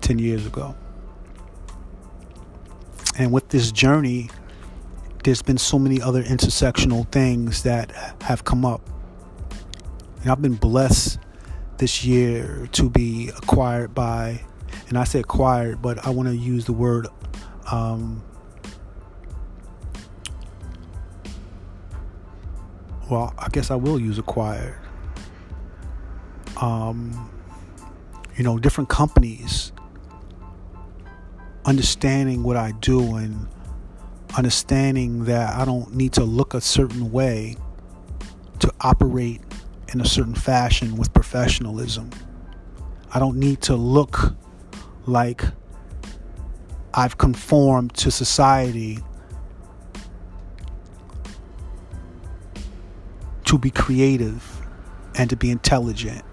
10 0.00 0.18
years 0.18 0.46
ago. 0.46 0.74
And 3.20 3.32
with 3.32 3.50
this 3.50 3.70
journey, 3.70 4.30
there's 5.24 5.42
been 5.42 5.58
so 5.58 5.78
many 5.78 6.00
other 6.00 6.22
intersectional 6.22 7.06
things 7.12 7.64
that 7.64 7.92
have 8.22 8.44
come 8.44 8.64
up. 8.64 8.80
And 10.22 10.30
I've 10.30 10.40
been 10.40 10.54
blessed 10.54 11.18
this 11.76 12.02
year 12.02 12.66
to 12.72 12.88
be 12.88 13.28
acquired 13.36 13.94
by, 13.94 14.40
and 14.88 14.96
I 14.96 15.04
say 15.04 15.20
acquired, 15.20 15.82
but 15.82 16.06
I 16.06 16.08
want 16.08 16.30
to 16.30 16.34
use 16.34 16.64
the 16.64 16.72
word 16.72 17.08
um, 17.70 18.22
well, 23.10 23.34
I 23.36 23.50
guess 23.50 23.70
I 23.70 23.74
will 23.74 24.00
use 24.00 24.16
acquired. 24.16 24.78
Um, 26.56 27.30
you 28.38 28.44
know, 28.44 28.58
different 28.58 28.88
companies 28.88 29.72
understanding 31.64 32.42
what 32.42 32.56
I 32.56 32.72
do 32.72 33.16
and 33.16 33.48
understanding 34.36 35.24
that 35.24 35.56
I 35.56 35.64
don't 35.64 35.94
need 35.94 36.12
to 36.14 36.24
look 36.24 36.54
a 36.54 36.60
certain 36.60 37.10
way 37.12 37.56
to 38.60 38.72
operate 38.80 39.40
in 39.92 40.00
a 40.00 40.04
certain 40.04 40.34
fashion 40.34 40.96
with 40.96 41.12
professionalism. 41.12 42.10
I 43.12 43.18
don't 43.18 43.36
need 43.36 43.60
to 43.62 43.74
look 43.74 44.34
like 45.06 45.42
I've 46.94 47.18
conformed 47.18 47.94
to 47.94 48.10
society 48.10 48.98
to 53.44 53.58
be 53.58 53.70
creative 53.70 54.44
and 55.16 55.28
to 55.30 55.36
be 55.36 55.50
intelligent. 55.50 56.24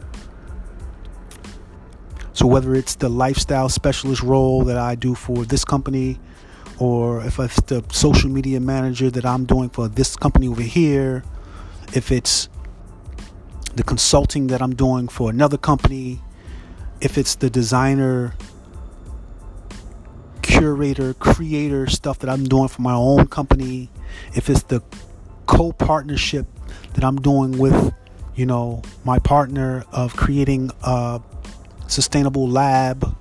So, 2.37 2.45
whether 2.45 2.75
it's 2.75 2.93
the 2.93 3.09
lifestyle 3.09 3.67
specialist 3.67 4.21
role 4.21 4.63
that 4.65 4.77
I 4.77 4.93
do 4.93 5.15
for 5.15 5.43
this 5.43 5.65
company, 5.65 6.19
or 6.77 7.25
if 7.25 7.39
it's 7.39 7.59
the 7.61 7.83
social 7.91 8.29
media 8.29 8.59
manager 8.59 9.09
that 9.09 9.25
I'm 9.25 9.45
doing 9.45 9.69
for 9.69 9.87
this 9.87 10.15
company 10.15 10.47
over 10.47 10.61
here, 10.61 11.23
if 11.95 12.11
it's 12.11 12.47
the 13.73 13.81
consulting 13.81 14.45
that 14.47 14.61
I'm 14.61 14.75
doing 14.75 15.07
for 15.07 15.31
another 15.31 15.57
company, 15.57 16.21
if 17.01 17.17
it's 17.17 17.33
the 17.33 17.49
designer, 17.49 18.35
curator, 20.43 21.15
creator 21.15 21.87
stuff 21.87 22.19
that 22.19 22.29
I'm 22.29 22.43
doing 22.43 22.67
for 22.67 22.83
my 22.83 22.93
own 22.93 23.25
company, 23.25 23.89
if 24.35 24.47
it's 24.47 24.61
the 24.61 24.83
co 25.47 25.71
partnership 25.71 26.45
that 26.93 27.03
I'm 27.03 27.19
doing 27.19 27.57
with, 27.57 27.95
you 28.35 28.45
know, 28.45 28.83
my 29.03 29.17
partner 29.17 29.85
of 29.91 30.15
creating 30.15 30.69
a 30.83 31.19
sustainable 31.87 32.47
lab 32.47 33.15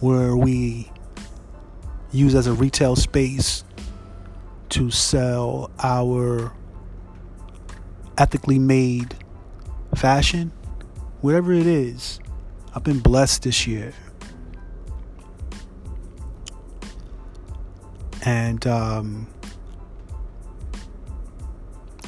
where 0.00 0.36
we 0.36 0.90
use 2.12 2.34
as 2.34 2.46
a 2.46 2.52
retail 2.52 2.96
space 2.96 3.64
to 4.70 4.90
sell 4.90 5.70
our 5.82 6.52
ethically 8.16 8.58
made 8.58 9.14
fashion, 9.94 10.52
whatever 11.20 11.52
it 11.52 11.66
is. 11.66 12.20
I've 12.74 12.84
been 12.84 13.00
blessed 13.00 13.42
this 13.42 13.66
year. 13.66 13.92
And 18.24 18.66
um, 18.66 19.26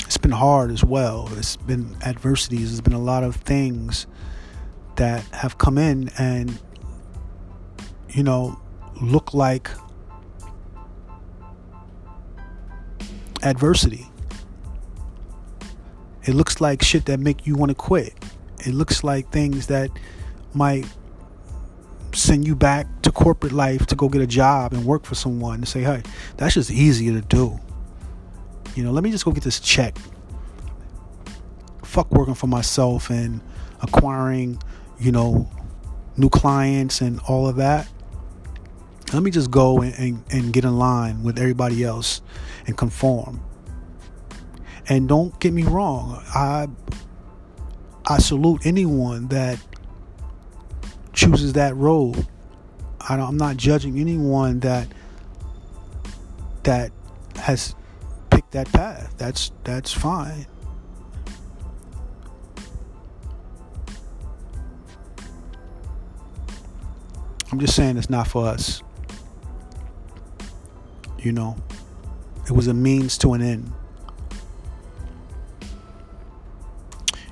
it's 0.00 0.18
been 0.18 0.32
hard 0.32 0.70
as 0.70 0.84
well. 0.84 1.28
It's 1.36 1.56
been 1.56 1.96
adversities. 2.04 2.70
There's 2.70 2.80
been 2.80 2.92
a 2.92 2.98
lot 2.98 3.24
of 3.24 3.36
things 3.36 4.06
that 5.00 5.24
have 5.32 5.56
come 5.56 5.78
in 5.78 6.10
and, 6.18 6.60
you 8.10 8.22
know, 8.22 8.60
look 9.00 9.32
like 9.32 9.70
adversity. 13.42 14.06
It 16.24 16.34
looks 16.34 16.60
like 16.60 16.82
shit 16.82 17.06
that 17.06 17.18
make 17.18 17.46
you 17.46 17.54
want 17.54 17.70
to 17.70 17.74
quit. 17.74 18.12
It 18.66 18.74
looks 18.74 19.02
like 19.02 19.32
things 19.32 19.68
that 19.68 19.88
might 20.52 20.84
send 22.12 22.46
you 22.46 22.54
back 22.54 23.00
to 23.00 23.10
corporate 23.10 23.54
life 23.54 23.86
to 23.86 23.94
go 23.94 24.06
get 24.06 24.20
a 24.20 24.26
job 24.26 24.74
and 24.74 24.84
work 24.84 25.06
for 25.06 25.14
someone 25.14 25.54
and 25.54 25.66
say, 25.68 25.80
hey, 25.80 26.02
that's 26.36 26.52
just 26.52 26.70
easier 26.70 27.18
to 27.18 27.22
do. 27.22 27.58
You 28.76 28.84
know, 28.84 28.90
let 28.90 29.02
me 29.02 29.10
just 29.10 29.24
go 29.24 29.32
get 29.32 29.44
this 29.44 29.60
check. 29.60 29.96
Fuck 31.82 32.12
working 32.12 32.34
for 32.34 32.48
myself 32.48 33.08
and 33.08 33.40
acquiring, 33.80 34.62
you 35.00 35.12
know, 35.12 35.50
new 36.16 36.28
clients 36.28 37.00
and 37.00 37.20
all 37.26 37.48
of 37.48 37.56
that. 37.56 37.88
Let 39.12 39.22
me 39.22 39.30
just 39.30 39.50
go 39.50 39.80
and, 39.80 39.94
and, 39.94 40.24
and 40.30 40.52
get 40.52 40.64
in 40.64 40.78
line 40.78 41.22
with 41.22 41.38
everybody 41.38 41.82
else 41.82 42.22
and 42.66 42.76
conform. 42.76 43.42
And 44.88 45.08
don't 45.08 45.38
get 45.40 45.52
me 45.52 45.62
wrong, 45.64 46.22
I 46.34 46.68
I 48.06 48.18
salute 48.18 48.62
anyone 48.64 49.28
that 49.28 49.58
chooses 51.12 51.52
that 51.52 51.76
road. 51.76 52.26
I 53.00 53.14
am 53.14 53.36
not 53.36 53.56
judging 53.56 53.98
anyone 53.98 54.60
that 54.60 54.88
that 56.64 56.92
has 57.36 57.74
picked 58.30 58.52
that 58.52 58.70
path. 58.72 59.14
That's 59.16 59.52
that's 59.64 59.92
fine. 59.92 60.46
I'm 67.50 67.58
just 67.58 67.74
saying 67.74 67.96
it's 67.96 68.10
not 68.10 68.28
for 68.28 68.46
us. 68.46 68.82
You 71.18 71.32
know, 71.32 71.56
it 72.46 72.52
was 72.52 72.66
a 72.66 72.74
means 72.74 73.18
to 73.18 73.34
an 73.34 73.42
end. 73.42 73.72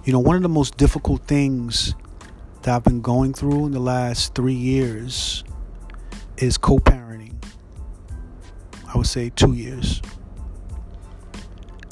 You 0.04 0.12
know, 0.12 0.20
one 0.20 0.36
of 0.36 0.42
the 0.42 0.48
most 0.48 0.76
difficult 0.76 1.22
things 1.26 1.94
that 2.62 2.74
I've 2.74 2.84
been 2.84 3.00
going 3.00 3.34
through 3.34 3.66
in 3.66 3.72
the 3.72 3.80
last 3.80 4.34
three 4.34 4.54
years 4.54 5.44
is 6.36 6.58
co 6.58 6.78
parenting. 6.78 7.34
I 8.92 8.96
would 8.96 9.06
say 9.06 9.30
two 9.30 9.52
years 9.52 10.00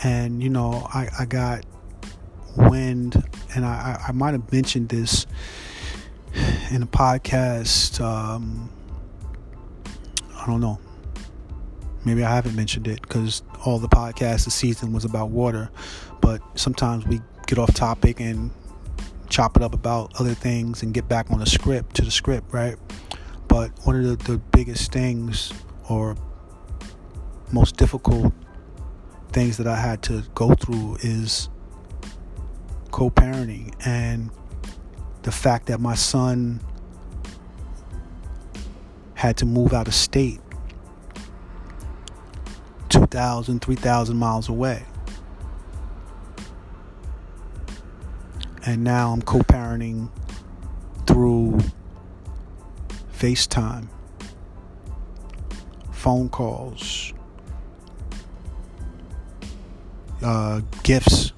and 0.06 0.42
you 0.42 0.48
know 0.48 0.86
I, 0.92 1.08
I 1.18 1.24
got 1.24 1.64
wind 2.56 3.22
and 3.54 3.64
I, 3.64 4.02
I, 4.08 4.12
might 4.12 4.32
have 4.32 4.50
mentioned 4.52 4.88
this 4.88 5.26
in 6.70 6.82
a 6.82 6.86
podcast 6.86 8.00
um, 8.00 8.70
I 10.36 10.46
don't 10.46 10.60
know. 10.60 10.78
Maybe 12.04 12.24
I 12.24 12.34
haven't 12.34 12.54
mentioned 12.54 12.86
it 12.86 13.02
because 13.02 13.42
all 13.64 13.78
the 13.78 13.88
podcasts 13.88 14.44
this 14.44 14.54
season 14.54 14.92
was 14.92 15.04
about 15.04 15.30
water 15.30 15.70
but 16.20 16.40
sometimes 16.58 17.04
we 17.06 17.20
get 17.46 17.58
off 17.58 17.74
topic 17.74 18.20
and 18.20 18.50
chop 19.28 19.56
it 19.56 19.62
up 19.62 19.74
about 19.74 20.12
other 20.20 20.34
things 20.34 20.82
and 20.82 20.94
get 20.94 21.08
back 21.08 21.30
on 21.30 21.40
the 21.40 21.46
script 21.46 21.96
to 21.96 22.02
the 22.02 22.10
script 22.10 22.52
right? 22.52 22.76
But 23.48 23.70
one 23.84 23.96
of 23.96 24.04
the, 24.04 24.32
the 24.32 24.38
biggest 24.38 24.92
things 24.92 25.52
or 25.88 26.16
most 27.52 27.76
difficult 27.76 28.32
things 29.32 29.56
that 29.56 29.66
I 29.66 29.76
had 29.76 30.02
to 30.04 30.22
go 30.34 30.54
through 30.54 30.98
is 31.00 31.48
co 32.90 33.10
parenting 33.10 33.74
and 33.84 34.30
the 35.26 35.32
fact 35.32 35.66
that 35.66 35.80
my 35.80 35.96
son 35.96 36.60
had 39.14 39.36
to 39.36 39.44
move 39.44 39.72
out 39.72 39.88
of 39.88 39.94
state 39.94 40.38
2,000, 42.90 43.60
3,000 43.60 44.16
miles 44.16 44.48
away. 44.48 44.84
And 48.64 48.84
now 48.84 49.10
I'm 49.12 49.20
co 49.20 49.40
parenting 49.40 50.10
through 51.08 51.58
FaceTime, 53.12 53.88
phone 55.90 56.28
calls, 56.28 57.12
uh, 60.22 60.60
gifts. 60.84 61.32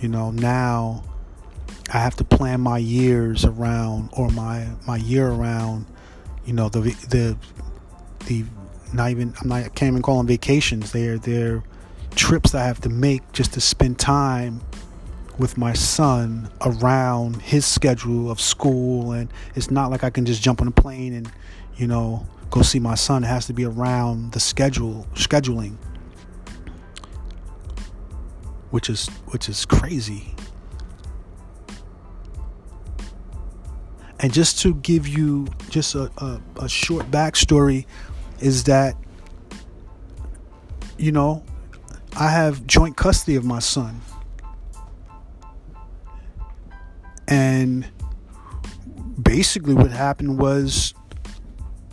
You 0.00 0.08
know, 0.08 0.30
now 0.30 1.04
I 1.92 1.98
have 1.98 2.16
to 2.16 2.24
plan 2.24 2.60
my 2.60 2.78
years 2.78 3.44
around 3.44 4.10
or 4.12 4.30
my 4.30 4.68
my 4.86 4.96
year 4.96 5.28
around. 5.28 5.86
You 6.44 6.54
know, 6.54 6.68
the 6.68 6.80
the 6.80 7.36
the 8.26 8.44
not 8.92 9.10
even 9.10 9.34
I'm 9.40 9.48
not 9.48 9.64
I 9.64 9.68
can't 9.68 9.92
even 9.92 10.02
call 10.02 10.18
them 10.18 10.26
vacations. 10.26 10.92
They're 10.92 11.18
they're 11.18 11.62
trips 12.14 12.54
I 12.54 12.64
have 12.64 12.80
to 12.82 12.88
make 12.88 13.30
just 13.32 13.52
to 13.54 13.60
spend 13.60 13.98
time 13.98 14.62
with 15.38 15.56
my 15.56 15.72
son 15.72 16.50
around 16.60 17.40
his 17.40 17.64
schedule 17.64 18.30
of 18.30 18.40
school 18.40 19.12
and 19.12 19.32
it's 19.54 19.70
not 19.70 19.90
like 19.90 20.04
I 20.04 20.10
can 20.10 20.26
just 20.26 20.42
jump 20.42 20.60
on 20.60 20.68
a 20.68 20.72
plane 20.72 21.14
and 21.14 21.30
you 21.76 21.86
know 21.86 22.26
go 22.50 22.62
see 22.62 22.78
my 22.78 22.94
son. 22.94 23.24
It 23.24 23.28
has 23.28 23.46
to 23.46 23.52
be 23.52 23.64
around 23.64 24.32
the 24.32 24.40
schedule 24.40 25.06
scheduling, 25.14 25.76
which 28.70 28.88
is 28.88 29.08
which 29.28 29.48
is 29.48 29.64
crazy. 29.64 30.34
And 34.20 34.32
just 34.32 34.60
to 34.60 34.74
give 34.74 35.08
you 35.08 35.46
just 35.70 35.94
a, 35.94 36.10
a, 36.18 36.40
a 36.60 36.68
short 36.68 37.10
backstory, 37.10 37.86
is 38.40 38.64
that 38.64 38.94
you 40.98 41.12
know 41.12 41.42
I 42.16 42.28
have 42.28 42.66
joint 42.66 42.96
custody 42.96 43.36
of 43.36 43.44
my 43.44 43.60
son, 43.60 44.00
and 47.28 47.88
basically 49.20 49.74
what 49.74 49.90
happened 49.90 50.38
was 50.38 50.94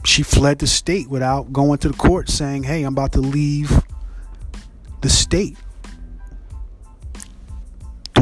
she 0.03 0.23
fled 0.23 0.59
the 0.59 0.67
state 0.67 1.09
without 1.09 1.51
going 1.53 1.77
to 1.79 1.89
the 1.89 1.97
court 1.97 2.29
saying, 2.29 2.63
"Hey, 2.63 2.83
I'm 2.83 2.93
about 2.93 3.13
to 3.13 3.21
leave 3.21 3.83
the 5.01 5.09
state." 5.09 5.57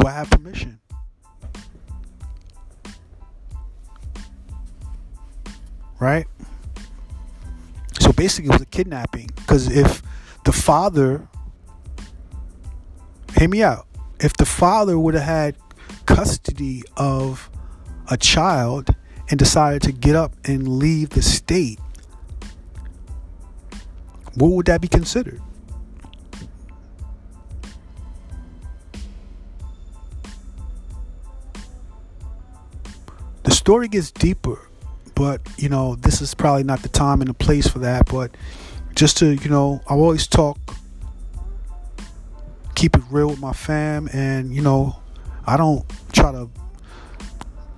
I 0.06 0.12
have 0.12 0.30
permission? 0.30 0.80
Right? 5.98 6.26
So 8.00 8.12
basically, 8.12 8.50
it 8.50 8.52
was 8.52 8.62
a 8.62 8.66
kidnapping. 8.66 9.30
Because 9.34 9.70
if 9.70 10.02
the 10.44 10.52
father, 10.52 11.26
hear 13.36 13.48
me 13.48 13.62
out, 13.62 13.86
if 14.20 14.34
the 14.34 14.46
father 14.46 14.98
would 14.98 15.14
have 15.14 15.24
had 15.24 15.56
custody 16.06 16.82
of 16.96 17.50
a 18.08 18.16
child 18.16 18.94
and 19.28 19.38
decided 19.38 19.82
to 19.82 19.92
get 19.92 20.14
up 20.14 20.34
and 20.44 20.68
leave 20.68 21.10
the 21.10 21.22
state, 21.22 21.80
what 24.34 24.48
would 24.48 24.66
that 24.66 24.80
be 24.80 24.88
considered? 24.88 25.40
Story 33.66 33.88
gets 33.88 34.12
deeper, 34.12 34.60
but 35.16 35.40
you 35.56 35.68
know, 35.68 35.96
this 35.96 36.20
is 36.20 36.36
probably 36.36 36.62
not 36.62 36.82
the 36.82 36.88
time 36.88 37.20
and 37.20 37.28
the 37.28 37.34
place 37.34 37.66
for 37.66 37.80
that. 37.80 38.06
But 38.06 38.30
just 38.94 39.16
to, 39.16 39.34
you 39.34 39.50
know, 39.50 39.80
I 39.90 39.94
always 39.94 40.28
talk, 40.28 40.56
keep 42.76 42.94
it 42.94 43.02
real 43.10 43.26
with 43.26 43.40
my 43.40 43.52
fam, 43.52 44.08
and 44.12 44.54
you 44.54 44.62
know, 44.62 44.94
I 45.48 45.56
don't 45.56 45.84
try 46.12 46.30
to 46.30 46.48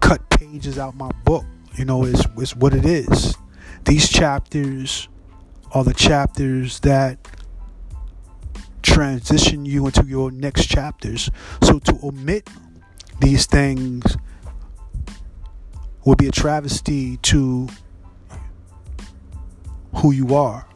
cut 0.01 0.29
pages 0.29 0.79
out 0.79 0.95
my 0.95 1.11
book. 1.25 1.47
You 1.79 1.87
know, 1.87 2.05
it's, 2.05 2.27
it's 2.37 2.55
what 2.55 2.75
it 2.75 2.85
is. 2.85 3.35
These 3.87 4.11
chapters 4.11 5.09
are 5.73 5.85
the 5.85 5.95
chapters 5.95 6.81
that 6.81 7.17
transition 8.83 9.65
you 9.65 9.87
into 9.87 10.05
your 10.05 10.31
next 10.33 10.67
chapters. 10.67 11.31
So 11.63 11.79
to 11.79 11.99
omit 12.03 12.47
these 13.21 13.47
things 13.47 14.19
would 16.05 16.19
be 16.19 16.29
a 16.29 16.33
travesty 16.33 17.17
to 17.19 17.69
who 19.97 20.13
you 20.13 20.35
are. 20.35 20.67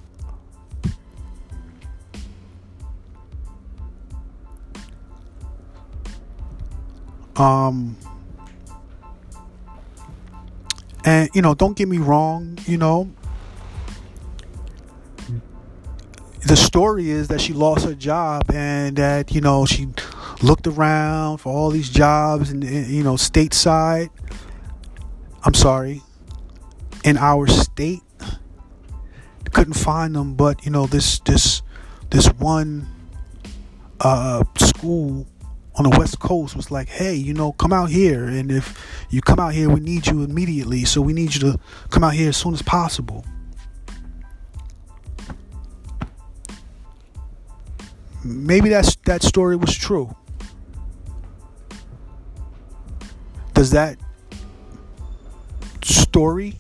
Um, 7.36 7.96
and 11.04 11.30
you 11.34 11.40
know, 11.40 11.54
don't 11.54 11.76
get 11.76 11.88
me 11.88 11.98
wrong, 11.98 12.58
you 12.66 12.76
know, 12.76 13.10
the 16.46 16.56
story 16.56 17.10
is 17.10 17.28
that 17.28 17.40
she 17.40 17.52
lost 17.52 17.84
her 17.84 17.94
job 17.94 18.42
and 18.52 18.96
that 18.96 19.32
you 19.32 19.40
know 19.40 19.64
she 19.64 19.88
looked 20.42 20.66
around 20.66 21.38
for 21.38 21.52
all 21.52 21.70
these 21.70 21.88
jobs 21.88 22.50
and 22.50 22.64
you 22.64 23.02
know 23.02 23.14
stateside 23.14 24.10
I'm 25.44 25.54
sorry, 25.54 26.02
in 27.04 27.16
our 27.16 27.46
state. 27.46 28.02
Couldn't 29.52 29.74
find 29.74 30.16
them, 30.16 30.34
but 30.34 30.64
you 30.64 30.70
know 30.70 30.86
this 30.86 31.18
this 31.20 31.60
this 32.08 32.26
one 32.38 32.88
uh, 34.00 34.44
school 34.56 35.26
on 35.74 35.84
the 35.84 35.96
west 35.98 36.18
coast 36.20 36.56
was 36.56 36.70
like, 36.70 36.88
hey, 36.88 37.14
you 37.14 37.34
know, 37.34 37.52
come 37.52 37.72
out 37.72 37.90
here, 37.90 38.24
and 38.24 38.50
if 38.50 39.06
you 39.10 39.20
come 39.20 39.38
out 39.38 39.52
here, 39.52 39.68
we 39.68 39.80
need 39.80 40.06
you 40.06 40.22
immediately. 40.22 40.84
So 40.84 41.02
we 41.02 41.12
need 41.12 41.34
you 41.34 41.40
to 41.52 41.58
come 41.90 42.02
out 42.02 42.14
here 42.14 42.30
as 42.30 42.36
soon 42.36 42.54
as 42.54 42.62
possible. 42.62 43.24
Maybe 48.24 48.68
that's 48.70 48.96
that 49.04 49.22
story 49.22 49.56
was 49.56 49.76
true. 49.76 50.14
Does 53.52 53.70
that 53.72 53.98
story 55.84 56.58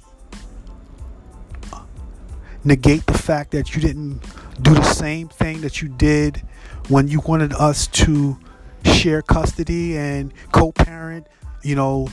negate 2.64 3.04
the 3.06 3.18
fact 3.18 3.50
that 3.52 3.74
you 3.74 3.80
didn't 3.80 4.20
do 4.62 4.74
the 4.74 4.82
same 4.82 5.28
thing 5.28 5.60
that 5.62 5.82
you 5.82 5.88
did 5.88 6.42
when 6.88 7.08
you 7.08 7.20
wanted 7.20 7.52
us 7.54 7.86
to 7.88 8.38
share 8.84 9.22
custody 9.22 9.96
and 9.96 10.32
co-parent 10.52 11.26
you 11.62 11.74
know 11.74 12.08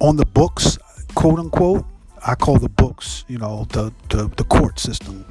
on 0.00 0.16
the 0.16 0.26
books 0.26 0.78
quote 1.14 1.38
unquote. 1.38 1.84
I 2.26 2.34
call 2.34 2.58
the 2.58 2.68
books 2.68 3.24
you 3.28 3.38
know 3.38 3.66
the 3.70 3.92
the, 4.08 4.28
the 4.36 4.44
court 4.44 4.78
system. 4.78 5.24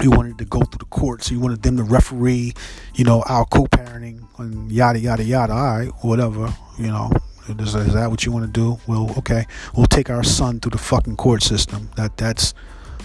You 0.00 0.10
wanted 0.10 0.38
to 0.38 0.44
go 0.44 0.60
through 0.60 0.78
the 0.78 0.84
courts. 0.84 1.28
You 1.30 1.40
wanted 1.40 1.62
them 1.62 1.76
to 1.76 1.82
referee 1.82 2.54
you 2.94 3.04
know 3.04 3.22
our 3.26 3.44
co-parenting 3.46 4.22
and 4.38 4.70
yada 4.70 4.98
yada 4.98 5.24
yada. 5.24 5.52
All 5.52 5.78
right 5.78 5.92
whatever 6.02 6.54
you 6.78 6.88
know 6.88 7.10
is, 7.48 7.74
is 7.74 7.94
that 7.94 8.10
what 8.10 8.24
you 8.24 8.32
want 8.32 8.44
to 8.46 8.50
do? 8.52 8.78
Well, 8.86 9.14
okay, 9.18 9.46
we'll 9.74 9.86
take 9.86 10.10
our 10.10 10.22
son 10.22 10.60
through 10.60 10.70
the 10.70 10.78
fucking 10.78 11.16
court 11.16 11.42
system. 11.42 11.90
That 11.96 12.16
that's 12.16 12.54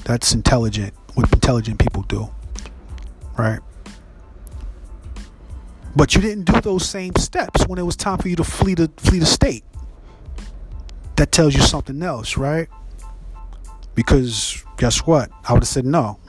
that's 0.04 0.34
intelligent. 0.34 0.94
What 1.14 1.32
intelligent 1.32 1.80
people 1.80 2.04
do, 2.04 2.30
right? 3.38 3.60
But 5.96 6.16
you 6.16 6.22
didn't 6.22 6.46
do 6.46 6.60
those 6.60 6.88
same 6.88 7.16
steps 7.16 7.68
when 7.68 7.78
it 7.78 7.84
was 7.84 7.96
time 7.96 8.18
for 8.18 8.28
you 8.28 8.36
to 8.38 8.44
flee 8.44 8.74
the 8.74 8.90
flee 8.98 9.20
the 9.20 9.26
state. 9.26 9.64
That 11.16 11.32
tells 11.32 11.54
you 11.54 11.62
something 11.62 12.02
else, 12.02 12.38
right? 12.38 12.68
Because 13.96 14.64
guess 14.78 15.00
what? 15.06 15.32
I 15.48 15.54
would 15.54 15.62
have 15.62 15.68
said 15.68 15.86
no. 15.86 16.20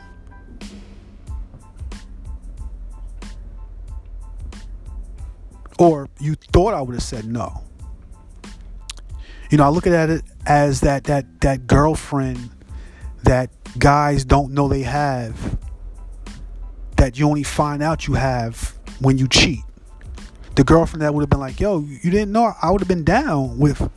Or 5.78 6.08
you 6.20 6.34
thought 6.34 6.74
I 6.74 6.82
would 6.82 6.94
have 6.94 7.02
said 7.02 7.24
no. 7.24 7.64
You 9.50 9.58
know, 9.58 9.64
I 9.64 9.68
look 9.68 9.86
at 9.86 10.10
it 10.10 10.22
as 10.46 10.80
that 10.80 11.04
that 11.04 11.40
that 11.42 11.66
girlfriend 11.66 12.50
that 13.24 13.50
guys 13.78 14.24
don't 14.24 14.52
know 14.52 14.68
they 14.68 14.82
have 14.82 15.58
that 16.96 17.18
you 17.18 17.26
only 17.26 17.42
find 17.42 17.82
out 17.82 18.06
you 18.06 18.14
have 18.14 18.74
when 19.00 19.18
you 19.18 19.28
cheat. 19.28 19.60
The 20.54 20.64
girlfriend 20.64 21.02
that 21.02 21.12
would 21.12 21.22
have 21.22 21.30
been 21.30 21.40
like, 21.40 21.60
"Yo, 21.60 21.80
you 21.80 22.10
didn't 22.10 22.32
know 22.32 22.52
I 22.62 22.70
would 22.70 22.80
have 22.80 22.88
been 22.88 23.04
down 23.04 23.58
with 23.58 23.90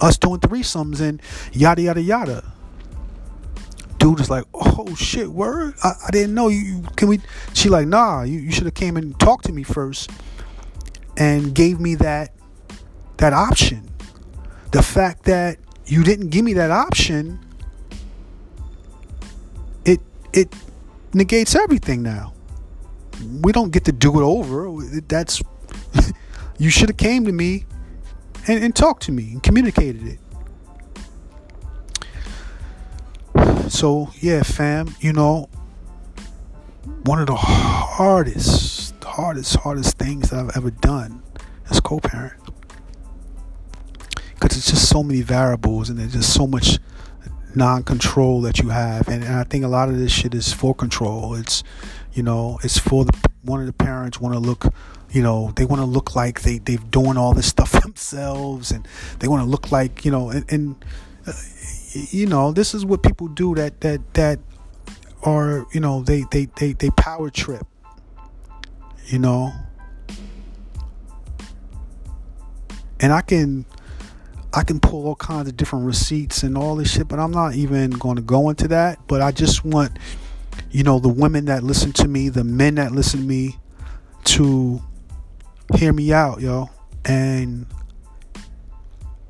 us 0.00 0.18
doing 0.18 0.40
threesomes 0.40 1.00
and 1.00 1.22
yada 1.52 1.82
yada 1.82 2.02
yada." 2.02 2.52
Dude 3.98 4.20
is 4.20 4.30
like, 4.30 4.44
"Oh 4.52 4.94
shit, 4.94 5.30
word! 5.30 5.74
I, 5.84 5.92
I 6.06 6.10
didn't 6.10 6.34
know 6.34 6.48
you. 6.48 6.82
Can 6.96 7.08
we?" 7.08 7.20
She 7.52 7.68
like, 7.68 7.86
"Nah, 7.86 8.22
you, 8.22 8.40
you 8.40 8.50
should 8.50 8.64
have 8.64 8.74
came 8.74 8.96
and 8.96 9.18
talked 9.20 9.44
to 9.46 9.52
me 9.52 9.62
first 9.62 10.10
and 11.16 11.54
gave 11.54 11.78
me 11.78 11.94
that 11.96 12.32
that 13.18 13.32
option." 13.32 13.89
The 14.70 14.82
fact 14.82 15.24
that 15.24 15.58
you 15.86 16.04
didn't 16.04 16.28
give 16.28 16.44
me 16.44 16.52
that 16.54 16.70
option 16.70 17.38
it 19.84 20.00
it 20.32 20.54
negates 21.12 21.54
everything 21.54 22.02
now. 22.02 22.32
We 23.42 23.52
don't 23.52 23.70
get 23.70 23.84
to 23.84 23.92
do 23.92 24.20
it 24.20 24.24
over. 24.24 24.70
That's 25.08 25.42
you 26.58 26.70
should 26.70 26.88
have 26.88 26.96
came 26.96 27.24
to 27.26 27.32
me 27.32 27.66
and, 28.46 28.62
and 28.64 28.74
talked 28.74 29.02
to 29.04 29.12
me 29.12 29.32
and 29.32 29.42
communicated 29.42 30.06
it. 30.06 30.18
So 33.70 34.10
yeah 34.20 34.42
fam 34.42 34.94
you 35.00 35.12
know 35.12 35.48
one 37.04 37.20
of 37.20 37.26
the 37.26 37.36
hardest 37.36 38.94
hardest 39.04 39.56
hardest 39.56 39.98
things 39.98 40.32
i've 40.32 40.50
ever 40.56 40.70
done 40.70 41.22
as 41.70 41.80
co-parent 41.80 42.39
it's 44.60 44.70
just 44.70 44.90
so 44.90 45.02
many 45.02 45.22
variables 45.22 45.88
and 45.88 45.98
there's 45.98 46.12
just 46.12 46.34
so 46.34 46.46
much 46.46 46.78
non-control 47.54 48.42
that 48.42 48.58
you 48.58 48.68
have. 48.68 49.08
And, 49.08 49.24
and, 49.24 49.36
i 49.36 49.44
think 49.44 49.64
a 49.64 49.68
lot 49.68 49.88
of 49.88 49.96
this 49.96 50.12
shit 50.12 50.34
is 50.34 50.52
for 50.52 50.74
control. 50.74 51.34
It's 51.34 51.64
you 52.12 52.22
know 52.22 52.58
it's 52.62 52.76
for 52.76 53.06
the 53.06 53.30
one 53.42 53.60
of 53.60 53.66
the 53.66 53.72
parents 53.72 54.20
want 54.20 54.34
to 54.34 54.38
look 54.38 54.66
you 55.12 55.22
know 55.22 55.50
they 55.56 55.64
want 55.64 55.80
to 55.80 55.86
look 55.86 56.14
like 56.14 56.42
they 56.42 56.58
they've 56.58 56.90
doing 56.90 57.16
all 57.16 57.32
this 57.32 57.46
stuff 57.46 57.72
themselves 57.82 58.70
and 58.70 58.86
they 59.20 59.28
want 59.28 59.42
to 59.42 59.48
look 59.48 59.72
like 59.72 60.04
you 60.04 60.10
know 60.10 60.28
and, 60.28 60.44
and 60.52 60.84
uh, 61.26 61.32
you 61.94 62.26
know 62.26 62.52
this 62.52 62.74
is 62.74 62.84
what 62.84 63.02
people 63.02 63.28
do 63.28 63.54
that 63.54 63.80
that 63.80 64.00
that 64.12 64.40
are 65.22 65.66
you 65.72 65.80
know 65.80 66.02
they 66.02 66.24
they 66.32 66.48
they, 66.56 66.72
they 66.74 66.90
power 66.90 67.30
trip 67.30 67.66
you 69.06 69.18
know? 69.18 69.52
And 73.00 73.14
i 73.14 73.22
can 73.22 73.64
I 74.52 74.64
can 74.64 74.80
pull 74.80 75.06
all 75.06 75.14
kinds 75.14 75.48
of 75.48 75.56
different 75.56 75.86
receipts 75.86 76.42
and 76.42 76.58
all 76.58 76.76
this 76.76 76.90
shit, 76.90 77.06
but 77.08 77.18
I'm 77.18 77.30
not 77.30 77.54
even 77.54 77.90
going 77.90 78.16
to 78.16 78.22
go 78.22 78.48
into 78.50 78.66
that. 78.68 78.98
But 79.06 79.22
I 79.22 79.30
just 79.30 79.64
want, 79.64 79.96
you 80.70 80.82
know, 80.82 80.98
the 80.98 81.08
women 81.08 81.44
that 81.44 81.62
listen 81.62 81.92
to 81.94 82.08
me, 82.08 82.28
the 82.28 82.44
men 82.44 82.74
that 82.76 82.92
listen 82.92 83.20
to 83.20 83.26
me, 83.26 83.56
to 84.24 84.82
hear 85.76 85.92
me 85.92 86.12
out, 86.12 86.40
yo. 86.40 86.68
And 87.04 87.66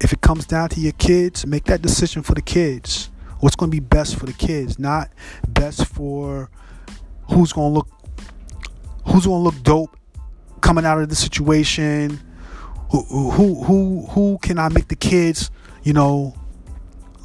if 0.01 0.13
it 0.13 0.23
comes 0.23 0.47
down 0.47 0.71
to 0.71 0.81
your 0.81 0.93
kids, 0.93 1.47
make 1.47 1.65
that 1.65 1.83
decision 1.83 2.23
for 2.23 2.35
the 2.35 2.43
kids. 2.43 3.11
What's 3.41 3.57
going 3.57 3.71
to 3.71 3.75
be 3.75 3.81
best 3.81 4.17
for 4.17 4.27
the 4.27 4.33
kids, 4.33 4.79
not 4.79 5.11
best 5.49 5.87
for 5.87 6.51
who's 7.31 7.53
going 7.53 7.73
to 7.73 7.75
look 7.75 7.89
who's 9.07 9.27
going 9.27 9.41
to 9.41 9.45
look 9.45 9.63
dope 9.63 9.97
coming 10.61 10.85
out 10.85 11.01
of 11.01 11.09
the 11.09 11.17
situation. 11.17 12.21
Who 12.91 13.03
who 13.03 13.65
who 13.65 14.07
who 14.11 14.39
can 14.43 14.59
I 14.59 14.69
make 14.69 14.89
the 14.89 14.97
kids, 14.97 15.51
you 15.83 15.93
know, 15.93 16.35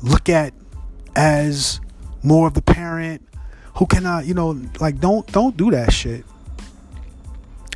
look 0.04 0.30
at 0.30 0.54
as 1.16 1.80
more 2.24 2.48
of 2.48 2.54
the 2.54 2.62
parent? 2.62 3.28
Who 3.78 3.86
can 3.86 4.06
I, 4.06 4.22
you 4.22 4.34
know, 4.34 4.60
like 4.80 5.00
don't 5.00 5.26
don't 5.32 5.58
do 5.58 5.72
that 5.72 5.92
shit. 5.92 6.24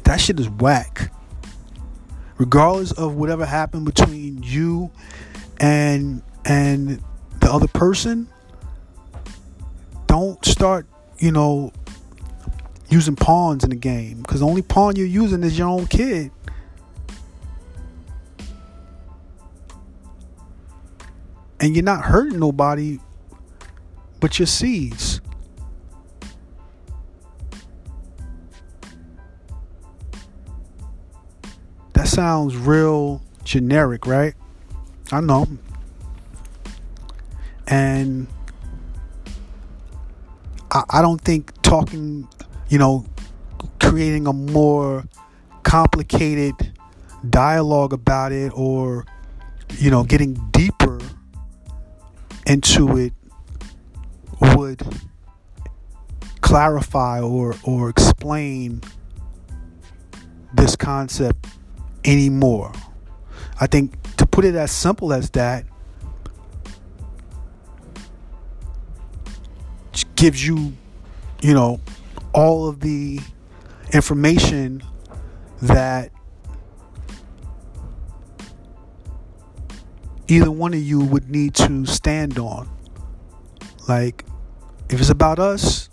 That 0.04 0.20
shit 0.20 0.40
is 0.40 0.50
whack 0.50 1.12
regardless 2.40 2.94
of 2.94 3.16
whatever 3.16 3.46
happened 3.46 3.86
between 3.86 4.42
you 4.42 4.90
and 5.60 6.24
and 6.46 7.04
the 7.42 7.52
other 7.52 7.68
person 7.68 8.28
don't 10.08 10.44
start 10.44 10.88
you 11.20 11.32
know 11.32 11.72
using 12.90 13.16
pawns 13.16 13.64
in 13.64 13.70
the 13.70 13.76
game 13.76 14.22
because 14.22 14.40
the 14.40 14.46
only 14.46 14.64
pawn 14.64 14.96
you're 14.96 15.06
using 15.06 15.44
is 15.44 15.60
your 15.60 15.68
own 15.68 15.86
kid 15.86 16.32
and 21.60 21.76
you're 21.76 21.84
not 21.84 22.04
hurting 22.06 22.40
nobody 22.40 23.00
but 24.20 24.40
your 24.40 24.46
seeds 24.46 25.22
That 32.00 32.08
sounds 32.08 32.56
real 32.56 33.22
generic, 33.44 34.08
right? 34.08 34.34
I 35.12 35.20
know. 35.20 35.48
And 37.68 38.26
I, 40.72 40.84
I 40.90 41.02
don't 41.02 41.20
think 41.20 41.52
talking, 41.62 42.26
you 42.70 42.78
know, 42.78 43.06
creating 43.82 44.28
a 44.28 44.32
more 44.32 45.04
complicated 45.64 46.54
dialogue 47.30 47.92
about 47.92 48.32
it 48.32 48.54
or, 48.56 49.06
you 49.78 49.92
know, 49.92 50.06
getting 50.06 50.36
deeper 50.52 51.00
into 52.50 52.98
it 52.98 53.14
would 54.56 54.82
clarify 56.42 57.22
or, 57.22 57.54
or 57.64 57.90
explain 57.90 58.82
this 60.54 60.76
concept 60.76 61.48
anymore. 62.04 62.74
I 63.62 63.68
think 63.68 64.02
to 64.16 64.26
put 64.26 64.46
it 64.46 64.56
as 64.56 64.72
simple 64.72 65.14
as 65.14 65.30
that 65.32 65.66
gives 70.16 70.46
you, 70.46 70.74
you 71.42 71.54
know, 71.54 71.80
all 72.34 72.68
of 72.68 72.80
the 72.80 73.20
information 73.94 74.82
that 75.62 76.12
either 80.30 80.52
one 80.52 80.74
of 80.74 80.80
you 80.80 81.00
would 81.00 81.30
need 81.30 81.56
to 81.56 81.86
stand 81.86 82.38
on. 82.40 82.70
Like, 83.88 84.24
if 84.90 85.00
it's 85.00 85.10
about 85.10 85.40
us, 85.40 85.90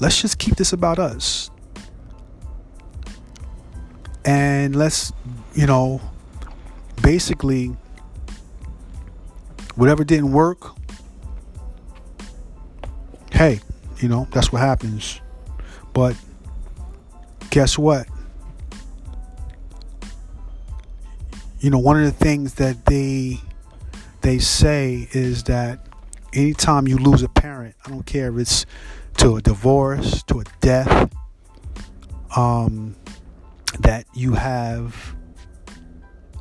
let's 0.00 0.20
just 0.20 0.38
keep 0.38 0.56
this 0.56 0.72
about 0.72 0.98
us. 0.98 1.50
And 4.24 4.76
let's 4.76 5.12
you 5.54 5.66
know 5.66 6.00
basically 7.02 7.76
whatever 9.74 10.04
didn't 10.04 10.30
work 10.30 10.76
hey 13.32 13.58
you 13.98 14.08
know 14.08 14.28
that's 14.30 14.52
what 14.52 14.60
happens. 14.60 15.20
But 15.92 16.16
guess 17.50 17.76
what 17.76 18.06
you 21.62 21.70
know 21.70 21.78
one 21.78 21.98
of 21.98 22.04
the 22.04 22.24
things 22.24 22.54
that 22.54 22.84
they 22.84 23.40
they 24.20 24.38
say 24.38 25.08
is 25.12 25.44
that 25.44 25.86
anytime 26.34 26.86
you 26.86 26.98
lose 26.98 27.22
a 27.22 27.28
parent 27.28 27.74
i 27.86 27.88
don't 27.88 28.04
care 28.04 28.28
if 28.32 28.38
it's 28.38 28.66
to 29.16 29.36
a 29.36 29.42
divorce 29.42 30.22
to 30.24 30.40
a 30.40 30.44
death 30.60 31.10
um 32.36 32.94
that 33.80 34.04
you 34.14 34.32
have 34.34 35.14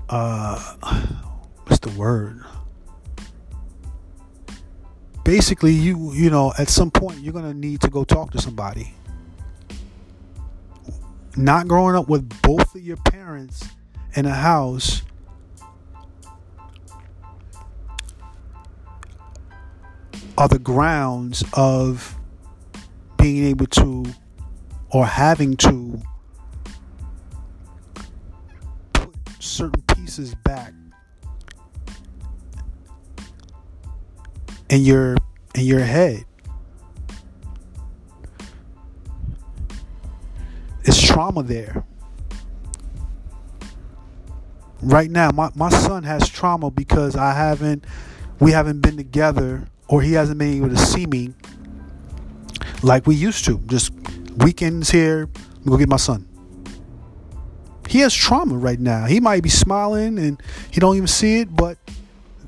uh 0.10 0.60
what's 1.66 1.80
the 1.80 1.90
word? 1.98 2.44
Basically 5.24 5.72
you 5.72 6.12
you 6.14 6.30
know 6.30 6.54
at 6.58 6.68
some 6.68 6.92
point 6.92 7.20
you're 7.20 7.34
to 7.34 7.54
need 7.54 7.80
to 7.82 7.90
go 7.90 8.04
talk 8.04 8.32
to 8.32 8.42
somebody. 8.42 8.94
Not 11.38 11.68
growing 11.68 11.96
up 11.96 12.10
with 12.10 12.30
both 12.42 12.76
of 12.76 12.82
your 12.82 12.98
parents 12.98 13.64
in 14.16 14.26
a 14.26 14.34
house 14.34 15.02
are 20.42 20.48
the 20.48 20.58
grounds 20.58 21.44
of 21.54 22.18
being 23.20 23.46
able 23.46 23.68
to 23.68 24.04
or 24.90 25.06
having 25.06 25.56
to 25.56 26.02
put 28.92 29.16
certain 29.38 29.84
pieces 29.84 30.34
back 30.34 30.74
in 34.72 34.82
your 34.82 35.16
in 35.54 35.64
your 35.64 35.82
head. 35.82 36.26
It's 40.86 41.00
trauma 41.00 41.44
there. 41.44 41.86
Right 44.82 45.12
now, 45.12 45.30
my, 45.30 45.52
my 45.54 45.70
son 45.70 46.02
has 46.02 46.28
trauma 46.28 46.72
because 46.72 47.16
I 47.16 47.36
haven't 47.36 47.86
we 48.40 48.54
haven't 48.54 48.80
been 48.80 48.98
together 48.98 49.68
or 49.92 50.02
he 50.02 50.14
hasn't 50.14 50.40
been 50.40 50.56
able 50.56 50.70
to 50.70 50.78
see 50.78 51.06
me 51.06 51.34
like 52.82 53.06
we 53.06 53.14
used 53.14 53.46
to. 53.46 53.60
Just 53.68 53.92
weekends 54.38 54.90
here, 54.90 55.30
go 55.66 55.78
get 55.78 55.88
my 55.88 55.98
son 55.98 56.28
he 57.92 58.00
has 58.00 58.14
trauma 58.14 58.56
right 58.56 58.80
now. 58.80 59.06
He 59.06 59.20
might 59.20 59.44
be 59.44 59.50
smiling 59.50 60.18
and 60.18 60.42
he 60.72 60.80
don't 60.80 60.96
even 60.96 61.08
see 61.08 61.42
it, 61.42 61.54
but 61.54 61.78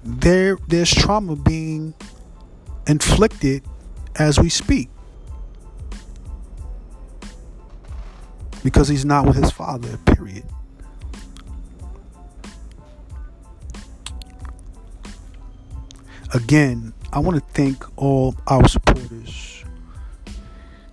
there 0.06 0.58
there's 0.70 0.90
trauma 0.90 1.36
being 1.36 1.94
inflicted 2.88 3.62
as 4.16 4.40
we 4.40 4.48
speak. 4.48 4.90
Because 8.64 8.88
he's 8.88 9.04
not 9.04 9.26
with 9.26 9.36
his 9.36 9.52
father, 9.52 9.98
period. 10.06 10.46
Again, 16.34 16.94
I 17.14 17.20
want 17.20 17.38
to 17.38 17.44
thank 17.54 17.86
all 17.98 18.36
our 18.48 18.68
supporters. 18.68 19.64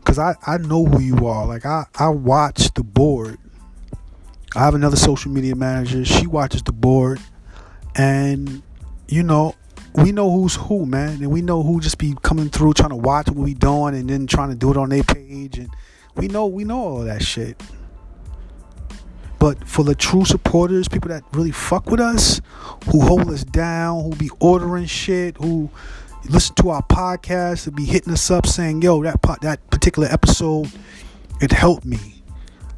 Cause 0.04 0.18
I, 0.18 0.34
I 0.46 0.58
know 0.58 0.84
who 0.84 1.00
you 1.00 1.26
are. 1.26 1.46
Like 1.46 1.64
I, 1.64 1.84
I 1.96 2.08
watch 2.08 2.72
the 2.74 2.82
board 2.82 3.38
I 4.56 4.60
have 4.60 4.74
another 4.74 4.96
social 4.96 5.30
media 5.30 5.54
manager. 5.54 6.04
She 6.04 6.26
watches 6.26 6.64
the 6.64 6.72
board, 6.72 7.20
and 7.94 8.62
you 9.06 9.22
know, 9.22 9.54
we 9.94 10.10
know 10.10 10.28
who's 10.28 10.56
who, 10.56 10.86
man, 10.86 11.22
and 11.22 11.30
we 11.30 11.40
know 11.40 11.62
who 11.62 11.80
just 11.80 11.98
be 11.98 12.16
coming 12.22 12.48
through 12.48 12.72
trying 12.72 12.90
to 12.90 12.96
watch 12.96 13.28
what 13.28 13.36
we 13.36 13.54
doing, 13.54 13.94
and 13.94 14.10
then 14.10 14.26
trying 14.26 14.48
to 14.48 14.56
do 14.56 14.72
it 14.72 14.76
on 14.76 14.88
their 14.88 15.04
page, 15.04 15.58
and 15.58 15.70
we 16.16 16.26
know 16.26 16.46
we 16.46 16.64
know 16.64 16.78
all 16.78 16.98
that 17.02 17.22
shit. 17.22 17.62
But 19.38 19.66
for 19.68 19.84
the 19.84 19.94
true 19.94 20.24
supporters, 20.24 20.88
people 20.88 21.10
that 21.10 21.22
really 21.32 21.52
fuck 21.52 21.88
with 21.88 22.00
us, 22.00 22.40
who 22.90 23.02
hold 23.02 23.30
us 23.30 23.44
down, 23.44 24.02
who 24.02 24.10
be 24.16 24.30
ordering 24.40 24.86
shit, 24.86 25.36
who 25.36 25.70
listen 26.28 26.54
to 26.56 26.70
our 26.70 26.82
podcast, 26.82 27.66
and 27.66 27.76
be 27.76 27.84
hitting 27.84 28.12
us 28.12 28.30
up 28.30 28.46
saying, 28.46 28.82
"Yo, 28.82 29.02
that 29.02 29.20
that 29.42 29.70
particular 29.70 30.08
episode, 30.08 30.70
it 31.40 31.52
helped 31.52 31.84
me." 31.84 32.22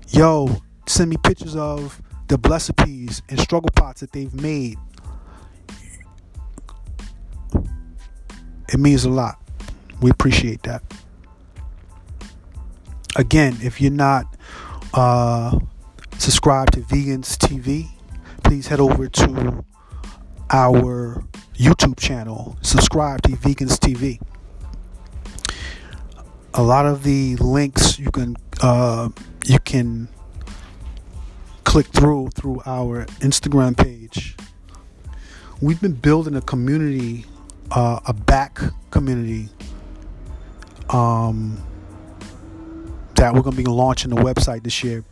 Yo, 0.09 0.63
send 0.87 1.11
me 1.11 1.17
pictures 1.17 1.57
of 1.57 2.01
the 2.29 2.39
Blessed 2.39 2.73
and 2.81 3.41
struggle 3.41 3.71
pots 3.75 4.01
that 4.01 4.13
they've 4.13 4.35
made. 4.35 4.79
It 8.73 8.79
means 8.79 9.05
a 9.05 9.11
lot. 9.11 9.39
We 10.01 10.11
appreciate 10.11 10.63
that. 10.63 10.83
Again, 13.17 13.59
if 13.63 13.81
you're 13.81 13.91
not 13.91 14.25
uh, 14.95 15.59
subscribed 16.19 16.75
to 16.75 16.81
Vegans 16.81 17.37
TV, 17.37 17.89
please 18.43 18.67
head 18.67 18.81
over 18.81 19.09
to 19.09 19.65
our 20.51 21.23
YouTube 21.63 21.97
channel. 21.97 22.57
Subscribe 22.63 23.23
to 23.23 23.31
Vegans 23.33 23.79
TV. 23.79 24.21
A 26.55 26.63
lot 26.63 26.87
of 26.87 27.05
the 27.05 27.37
links 27.37 28.01
you 28.01 28.11
can 28.11 28.37
uh, 28.63 29.09
you 29.47 29.61
can 29.61 30.09
click 31.63 31.87
through 31.87 32.31
through 32.31 32.63
our 32.67 33.07
Instagram 33.21 33.77
page. 33.77 34.37
We've 35.61 35.81
been 35.81 35.95
building 35.95 36.35
a 36.35 36.41
community, 36.41 37.27
uh, 37.71 38.01
a 38.07 38.13
back 38.13 38.59
community, 38.91 39.49
um, 40.91 41.63
that 43.15 43.33
we're 43.35 43.43
going 43.43 43.57
to 43.57 43.63
be 43.63 43.71
launching 43.71 44.11
the 44.11 44.21
website 44.21 44.65
this 44.65 44.83
year. 44.83 45.05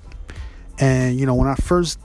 And 0.80 1.16
you 1.16 1.26
know, 1.26 1.36
when 1.36 1.46
I 1.46 1.54
first 1.54 2.00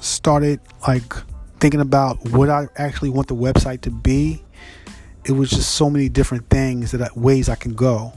started 0.00 0.60
like 0.88 1.12
thinking 1.60 1.80
about 1.80 2.30
what 2.30 2.50
I 2.50 2.68
actually 2.76 3.10
want 3.10 3.28
the 3.28 3.34
website 3.34 3.82
to 3.82 3.90
be, 3.90 4.42
it 5.24 5.32
was 5.32 5.50
just 5.50 5.74
so 5.74 5.88
many 5.88 6.08
different 6.08 6.48
things 6.48 6.92
that 6.92 7.02
I, 7.02 7.08
ways 7.14 7.48
I 7.48 7.54
can 7.54 7.74
go. 7.74 8.12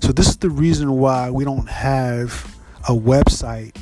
So 0.00 0.12
this 0.12 0.28
is 0.28 0.36
the 0.36 0.50
reason 0.50 0.92
why 0.98 1.30
we 1.30 1.44
don't 1.44 1.68
have 1.68 2.56
a 2.88 2.92
website 2.92 3.76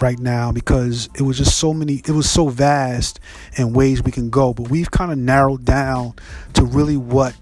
right 0.00 0.18
now 0.18 0.52
because 0.52 1.08
it 1.16 1.22
was 1.22 1.36
just 1.36 1.58
so 1.58 1.74
many 1.74 1.94
it 1.94 2.10
was 2.10 2.30
so 2.30 2.48
vast 2.48 3.18
in 3.56 3.72
ways 3.72 4.02
we 4.02 4.12
can 4.12 4.30
go 4.30 4.54
but 4.54 4.70
we've 4.70 4.90
kind 4.90 5.10
of 5.10 5.18
narrowed 5.18 5.64
down 5.64 6.14
to 6.54 6.64
really 6.64 6.96
what 6.96 7.34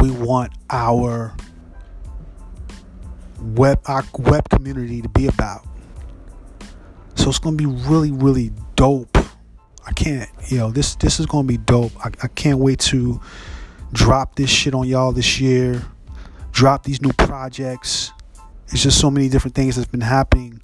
we 0.00 0.10
want 0.10 0.52
our 0.70 1.34
web 3.40 3.80
our 3.86 4.04
web 4.18 4.48
community 4.48 5.02
to 5.02 5.08
be 5.08 5.26
about 5.26 5.66
so 7.16 7.28
it's 7.28 7.40
gonna 7.40 7.56
be 7.56 7.66
really 7.66 8.12
really 8.12 8.52
dope 8.76 9.18
i 9.90 9.92
can't 9.92 10.30
know 10.52 10.70
this 10.70 10.94
this 10.94 11.20
is 11.20 11.26
gonna 11.26 11.46
be 11.46 11.58
dope. 11.58 11.92
I, 12.04 12.10
I 12.22 12.28
can't 12.28 12.58
wait 12.58 12.78
to 12.80 13.20
drop 13.92 14.36
this 14.36 14.48
shit 14.48 14.72
on 14.72 14.86
y'all 14.86 15.12
this 15.12 15.40
year 15.40 15.84
drop 16.52 16.84
these 16.84 17.00
new 17.00 17.12
projects. 17.12 18.12
It's 18.68 18.82
just 18.82 19.00
so 19.00 19.10
many 19.10 19.28
different 19.28 19.54
things 19.54 19.76
that's 19.76 19.88
been 19.88 20.00
happening. 20.00 20.60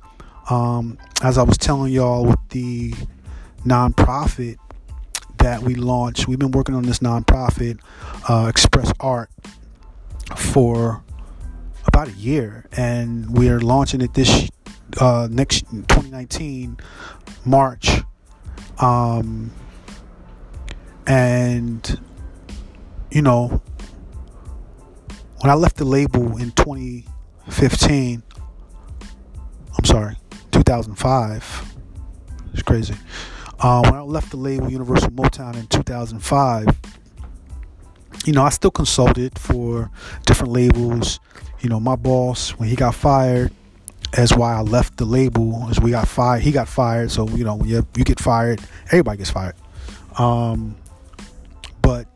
Um, 0.51 0.99
as 1.23 1.39
I 1.39 1.43
was 1.43 1.59
telling 1.59 1.93
y'all 1.93 2.25
with 2.25 2.49
the 2.51 2.93
nonprofit 3.65 4.59
that 5.39 5.63
we 5.63 5.75
launched, 5.75 6.29
we've 6.29 6.39
been 6.39 6.53
working 6.53 6.75
on 6.75 6.85
this 6.85 7.01
nonprofit, 7.01 7.81
uh, 8.29 8.47
Express 8.49 8.93
Art, 9.01 9.31
for 10.37 11.03
about 11.87 12.09
a 12.09 12.13
year, 12.13 12.67
and 12.73 13.37
we 13.37 13.49
are 13.49 13.61
launching 13.61 14.01
it 14.01 14.15
this 14.15 14.51
uh, 15.01 15.29
next 15.31 15.61
2019 15.71 16.77
March. 17.45 18.03
Um, 18.79 19.53
and 21.07 22.01
you 23.11 23.23
know, 23.23 23.63
when 25.41 25.51
I 25.51 25.55
left 25.55 25.77
the 25.77 25.85
label 25.85 26.37
in 26.39 26.51
2015, 26.53 28.23
I'm 29.79 29.85
sorry, 29.85 30.17
2005. 30.53 31.77
It's 32.53 32.63
crazy. 32.63 32.95
Uh, 33.61 33.81
when 33.83 33.95
I 33.95 34.01
left 34.01 34.31
the 34.31 34.37
label 34.37 34.71
Universal 34.71 35.11
Motown 35.13 35.57
in 35.57 35.67
2005, 35.69 36.67
you 38.27 38.33
know, 38.33 38.43
I 38.43 38.51
still 38.51 38.71
consulted 38.71 39.39
for 39.39 39.91
different 40.27 40.53
labels. 40.53 41.21
You 41.61 41.71
know, 41.71 41.81
my 41.81 41.97
boss, 41.97 42.51
when 42.51 42.69
he 42.69 42.77
got 42.77 42.95
fired, 42.95 43.53
that's 44.13 44.35
why 44.35 44.55
I 44.55 44.61
left 44.61 44.97
the 44.97 45.05
label. 45.05 45.67
As 45.71 45.81
we 45.81 45.91
got 45.91 46.09
fired, 46.09 46.43
he 46.43 46.53
got 46.53 46.69
fired. 46.69 47.11
So 47.11 47.29
you 47.29 47.45
know, 47.45 47.57
when 47.57 47.69
you, 47.69 47.87
you 47.97 48.05
get 48.05 48.21
fired, 48.21 48.61
everybody 48.87 49.19
gets 49.19 49.31
fired. 49.31 49.55
Um, 50.19 50.77
but 51.83 52.07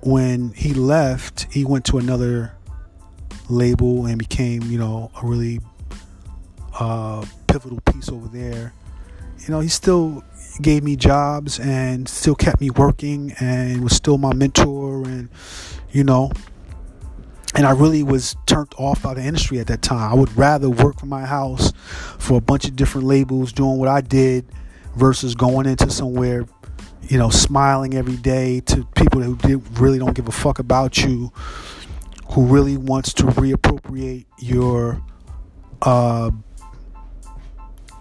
when 0.00 0.50
he 0.50 0.74
left, 0.74 1.46
he 1.52 1.64
went 1.64 1.84
to 1.86 1.98
another 1.98 2.54
label 3.48 4.06
and 4.06 4.18
became, 4.18 4.62
you 4.62 4.78
know, 4.78 5.10
a 5.22 5.26
really 5.26 5.60
uh, 6.78 7.24
pivotal 7.46 7.80
piece 7.80 8.08
over 8.08 8.28
there. 8.28 8.72
You 9.38 9.50
know, 9.50 9.60
he 9.60 9.68
still 9.68 10.24
gave 10.60 10.82
me 10.82 10.96
jobs 10.96 11.58
and 11.60 12.08
still 12.08 12.34
kept 12.34 12.60
me 12.60 12.70
working 12.70 13.34
and 13.40 13.82
was 13.82 13.94
still 13.94 14.18
my 14.18 14.32
mentor 14.32 15.04
and 15.04 15.28
you 15.92 16.04
know 16.04 16.30
and 17.56 17.64
I 17.66 17.70
really 17.70 18.02
was 18.02 18.36
turned 18.44 18.74
off 18.76 19.02
by 19.02 19.14
the 19.14 19.22
industry 19.22 19.58
at 19.60 19.66
that 19.68 19.80
time. 19.80 20.12
I 20.12 20.14
would 20.14 20.36
rather 20.36 20.68
work 20.68 21.00
from 21.00 21.08
my 21.08 21.24
house 21.24 21.72
for 22.18 22.36
a 22.36 22.40
bunch 22.40 22.66
of 22.66 22.76
different 22.76 23.06
labels 23.06 23.50
doing 23.50 23.78
what 23.78 23.88
I 23.88 24.02
did 24.02 24.46
versus 24.94 25.34
going 25.34 25.66
into 25.66 25.90
somewhere, 25.90 26.44
you 27.08 27.16
know, 27.16 27.30
smiling 27.30 27.94
every 27.94 28.16
day 28.16 28.60
to 28.60 28.84
people 28.94 29.22
who 29.22 29.58
really 29.80 29.98
don't 29.98 30.14
give 30.14 30.28
a 30.28 30.32
fuck 30.32 30.58
about 30.58 30.98
you, 30.98 31.32
who 32.32 32.44
really 32.44 32.76
wants 32.76 33.14
to 33.14 33.22
reappropriate 33.24 34.26
your 34.38 35.02
uh, 35.80 36.30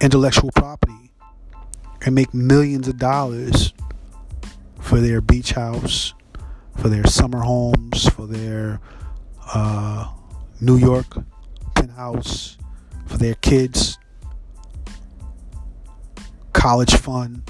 intellectual 0.02 0.52
property 0.54 1.12
and 2.02 2.14
make 2.14 2.34
millions 2.34 2.90
of 2.90 2.98
dollars 2.98 3.74
for 4.82 5.00
their 5.00 5.22
beach 5.22 5.52
house, 5.52 6.14
for 6.76 6.90
their 6.90 7.08
summer 7.08 7.40
homes, 7.40 8.10
for 8.10 8.28
their 8.28 8.82
uh, 9.54 10.12
New 10.62 10.78
York 10.78 11.06
penthouse, 11.76 12.58
for 13.06 13.18
their 13.18 13.36
kids, 13.36 13.98
college 16.54 16.96
fund. 16.96 17.44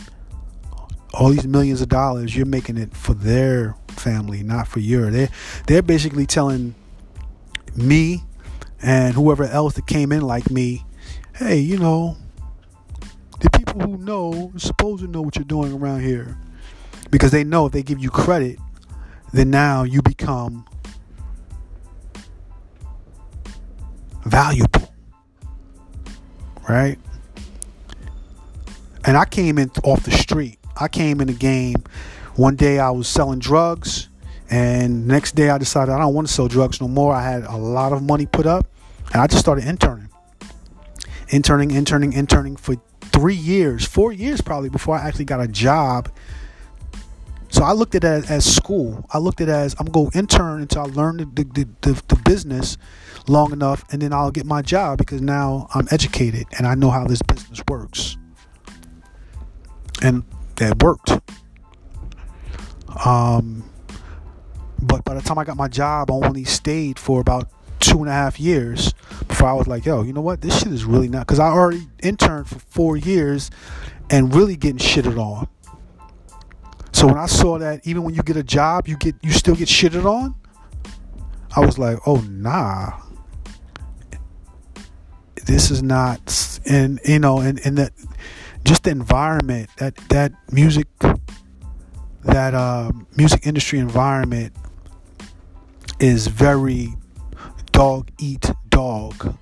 All 1.13 1.29
these 1.29 1.47
millions 1.47 1.81
of 1.81 1.87
dollars, 1.87 2.35
you're 2.35 2.45
making 2.45 2.77
it 2.77 2.95
for 2.95 3.13
their 3.13 3.75
family, 3.87 4.43
not 4.43 4.67
for 4.67 4.79
your. 4.79 5.11
They're, 5.11 5.29
they're 5.67 5.81
basically 5.81 6.25
telling 6.25 6.75
me 7.75 8.23
and 8.81 9.15
whoever 9.15 9.45
else 9.45 9.75
that 9.75 9.87
came 9.87 10.11
in 10.11 10.21
like 10.21 10.51
me, 10.51 10.85
hey, 11.35 11.57
you 11.57 11.77
know, 11.77 12.17
the 13.39 13.49
people 13.49 13.81
who 13.81 13.97
know 13.97 14.51
supposed 14.57 15.03
to 15.03 15.09
know 15.09 15.21
what 15.21 15.35
you're 15.35 15.45
doing 15.45 15.73
around 15.73 16.01
here 16.01 16.37
because 17.11 17.31
they 17.31 17.43
know 17.43 17.65
if 17.65 17.71
they 17.71 17.83
give 17.83 17.99
you 17.99 18.09
credit 18.09 18.57
then 19.33 19.49
now 19.49 19.83
you 19.83 20.01
become 20.01 20.65
valuable 24.25 24.95
right? 26.67 26.97
And 29.05 29.17
i 29.17 29.25
came 29.25 29.57
in 29.57 29.71
off 29.83 30.03
the 30.03 30.11
street. 30.11 30.59
I 30.79 30.87
came 30.87 31.21
in 31.21 31.27
the 31.27 31.33
game. 31.33 31.83
One 32.35 32.55
day 32.55 32.79
i 32.79 32.89
was 32.89 33.07
selling 33.07 33.39
drugs 33.39 34.09
and 34.49 35.07
next 35.07 35.33
day 35.33 35.49
i 35.49 35.57
decided 35.57 35.91
i 35.91 35.97
don't 35.97 36.13
want 36.13 36.27
to 36.27 36.33
sell 36.33 36.47
drugs 36.47 36.81
no 36.81 36.87
more. 36.87 37.13
I 37.13 37.23
had 37.23 37.43
a 37.43 37.57
lot 37.57 37.93
of 37.93 38.03
money 38.03 38.25
put 38.25 38.45
up 38.45 38.67
and 39.13 39.21
i 39.21 39.27
just 39.27 39.39
started 39.39 39.65
interning. 39.65 40.09
Interning 41.29 41.71
interning 41.71 42.13
interning 42.13 42.55
for 42.55 42.75
three 43.01 43.35
years, 43.35 43.85
four 43.85 44.11
years 44.11 44.41
probably 44.41 44.69
before 44.69 44.95
I 44.97 45.07
actually 45.07 45.25
got 45.25 45.41
a 45.41 45.47
job. 45.47 46.11
So 47.55 47.63
I 47.63 47.71
looked 47.71 47.95
at 47.95 48.03
it 48.03 48.29
as, 48.29 48.43
school. 48.43 49.05
I 49.11 49.17
looked 49.17 49.39
at 49.39 49.47
it 49.47 49.53
as 49.53 49.77
I'm 49.79 49.85
going 49.85 50.11
to 50.11 50.19
intern 50.19 50.61
until 50.61 50.81
I 50.81 50.85
learn 50.87 51.15
the, 51.15 51.25
the, 51.25 51.65
the, 51.83 52.03
the 52.09 52.21
business 52.25 52.77
long 53.29 53.53
enough, 53.53 53.85
and 53.93 54.01
then 54.01 54.11
I'll 54.11 54.29
get 54.29 54.45
my 54.45 54.61
job 54.61 54.97
because 54.97 55.21
now 55.21 55.69
I'm 55.73 55.87
educated 55.89 56.47
and 56.57 56.67
I 56.67 56.75
know 56.75 56.89
how 56.91 57.07
this 57.07 57.21
business 57.21 57.63
works. 57.69 58.17
And 60.01 60.25
that 60.57 60.83
worked. 60.83 61.11
Um, 63.05 63.63
but 64.81 65.05
by 65.05 65.13
the 65.13 65.21
time 65.21 65.37
I 65.37 65.45
got 65.45 65.55
my 65.55 65.69
job, 65.69 66.11
I 66.11 66.13
only 66.15 66.43
stayed 66.43 66.99
for 66.99 67.21
about 67.21 67.49
two 67.79 67.99
and 67.99 68.09
a 68.09 68.11
half 68.11 68.37
years 68.37 68.93
before 69.29 69.47
I 69.47 69.53
was 69.53 69.65
like, 69.65 69.85
yo, 69.85 70.03
you 70.03 70.11
know 70.11 70.19
what? 70.19 70.41
This 70.41 70.59
shit 70.59 70.73
is 70.73 70.83
really 70.83 71.07
not. 71.07 71.25
Because 71.25 71.39
I 71.39 71.47
already 71.47 71.87
interned 72.03 72.49
for 72.49 72.59
four 72.59 72.97
years 72.97 73.49
and 74.09 74.35
really 74.35 74.57
getting 74.57 74.77
shitted 74.77 75.17
on. 75.17 75.47
So 77.05 77.09
when 77.09 77.19
I 77.19 77.27
saw 77.27 77.59
that 77.59 77.85
even 77.85 78.01
when 78.01 78.15
you 78.15 78.23
get 78.23 78.35
a 78.35 78.41
job, 78.41 78.87
you 78.87 78.97
get 78.97 79.13
you 79.21 79.29
still 79.29 79.53
get 79.53 79.67
shitted 79.67 80.05
on, 80.05 80.33
I 81.55 81.63
was 81.63 81.77
like, 81.77 81.99
oh 82.07 82.15
nah. 82.21 82.99
This 85.45 85.69
is 85.69 85.83
not 85.83 86.59
and 86.65 86.99
you 87.05 87.19
know, 87.19 87.37
and, 87.37 87.63
and 87.63 87.77
that 87.77 87.91
just 88.63 88.85
the 88.85 88.89
environment, 88.89 89.69
that 89.77 89.95
that 90.09 90.31
music 90.51 90.87
that 92.23 92.55
uh, 92.55 92.91
music 93.15 93.45
industry 93.45 93.77
environment 93.77 94.55
is 95.99 96.25
very 96.25 96.95
dog 97.71 98.09
eat 98.17 98.49
dog. 98.69 99.37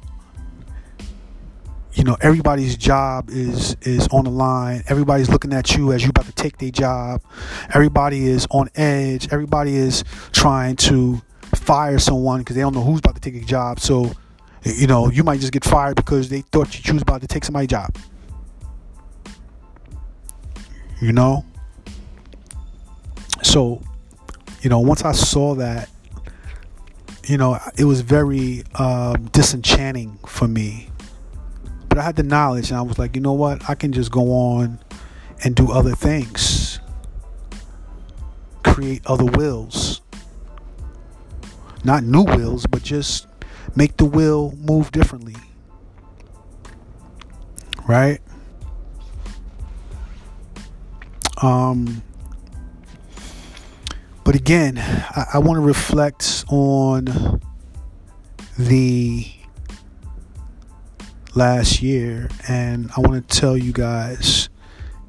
You 1.93 2.03
know, 2.03 2.17
everybody's 2.21 2.75
job 2.75 3.29
is 3.29 3.77
is 3.81 4.07
on 4.07 4.25
the 4.25 4.31
line. 4.31 4.83
Everybody's 4.87 5.29
looking 5.29 5.53
at 5.53 5.75
you 5.75 5.93
as 5.93 6.03
you 6.03 6.09
about 6.09 6.25
to 6.25 6.31
take 6.31 6.57
their 6.57 6.71
job. 6.71 7.21
Everybody 7.73 8.27
is 8.27 8.47
on 8.49 8.69
edge. 8.75 9.31
Everybody 9.31 9.75
is 9.75 10.03
trying 10.31 10.75
to 10.77 11.21
fire 11.55 11.99
someone 11.99 12.39
because 12.39 12.55
they 12.55 12.61
don't 12.61 12.73
know 12.73 12.83
who's 12.83 12.99
about 12.99 13.15
to 13.15 13.21
take 13.21 13.41
a 13.41 13.45
job. 13.45 13.79
So, 13.79 14.11
you 14.63 14.87
know, 14.87 15.11
you 15.11 15.23
might 15.23 15.39
just 15.39 15.53
get 15.53 15.63
fired 15.63 15.95
because 15.95 16.29
they 16.29 16.41
thought 16.41 16.85
you 16.85 16.93
was 16.93 17.03
about 17.03 17.21
to 17.21 17.27
take 17.27 17.45
somebody's 17.45 17.69
job. 17.69 17.95
you 21.03 21.11
know? 21.11 21.45
So, 23.41 23.81
you 24.61 24.69
know, 24.69 24.79
once 24.79 25.03
I 25.03 25.11
saw 25.11 25.53
that, 25.55 25.89
you 27.27 27.37
know, 27.37 27.59
it 27.77 27.83
was 27.83 28.01
very 28.01 28.63
um, 28.75 29.25
disenchanting 29.25 30.17
for 30.25 30.47
me. 30.47 30.89
But 31.93 31.99
I 31.99 32.05
had 32.05 32.15
the 32.15 32.23
knowledge, 32.23 32.71
and 32.71 32.79
I 32.79 32.81
was 32.81 32.97
like, 32.97 33.15
you 33.15 33.21
know 33.21 33.33
what? 33.33 33.69
I 33.69 33.75
can 33.75 33.91
just 33.91 34.09
go 34.09 34.31
on 34.31 34.79
and 35.43 35.53
do 35.53 35.71
other 35.71 35.93
things, 35.93 36.79
create 38.63 39.05
other 39.05 39.25
wills. 39.25 40.01
Not 41.83 42.03
new 42.03 42.23
wills, 42.23 42.65
but 42.65 42.81
just 42.81 43.27
make 43.75 43.97
the 43.97 44.05
will 44.05 44.57
move 44.57 44.91
differently. 44.91 45.35
Right? 47.87 48.21
Um, 51.43 52.01
but 54.23 54.33
again, 54.33 54.79
I, 54.79 55.25
I 55.35 55.37
want 55.37 55.57
to 55.57 55.61
reflect 55.61 56.43
on 56.49 57.39
the 58.57 59.32
last 61.36 61.81
year, 61.81 62.29
and 62.47 62.89
I 62.95 62.99
want 63.01 63.27
to 63.27 63.39
tell 63.39 63.57
you 63.57 63.71
guys 63.71 64.49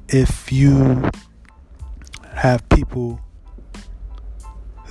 if 0.07 0.51
you 0.51 1.09
have 2.33 2.67
people 2.69 3.19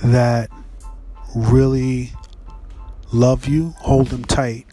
that 0.03 0.49
really 1.35 2.11
love 3.11 3.47
you, 3.47 3.69
hold 3.77 4.07
them 4.07 4.23
tight. 4.25 4.65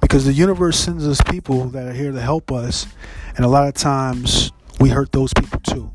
Because 0.00 0.24
the 0.24 0.32
universe 0.32 0.78
sends 0.78 1.06
us 1.06 1.20
people 1.22 1.64
that 1.70 1.86
are 1.86 1.92
here 1.92 2.12
to 2.12 2.20
help 2.20 2.52
us, 2.52 2.86
and 3.36 3.44
a 3.44 3.48
lot 3.48 3.68
of 3.68 3.74
times 3.74 4.52
we 4.78 4.90
hurt 4.90 5.12
those 5.12 5.32
people 5.34 5.60
too. 5.60 5.90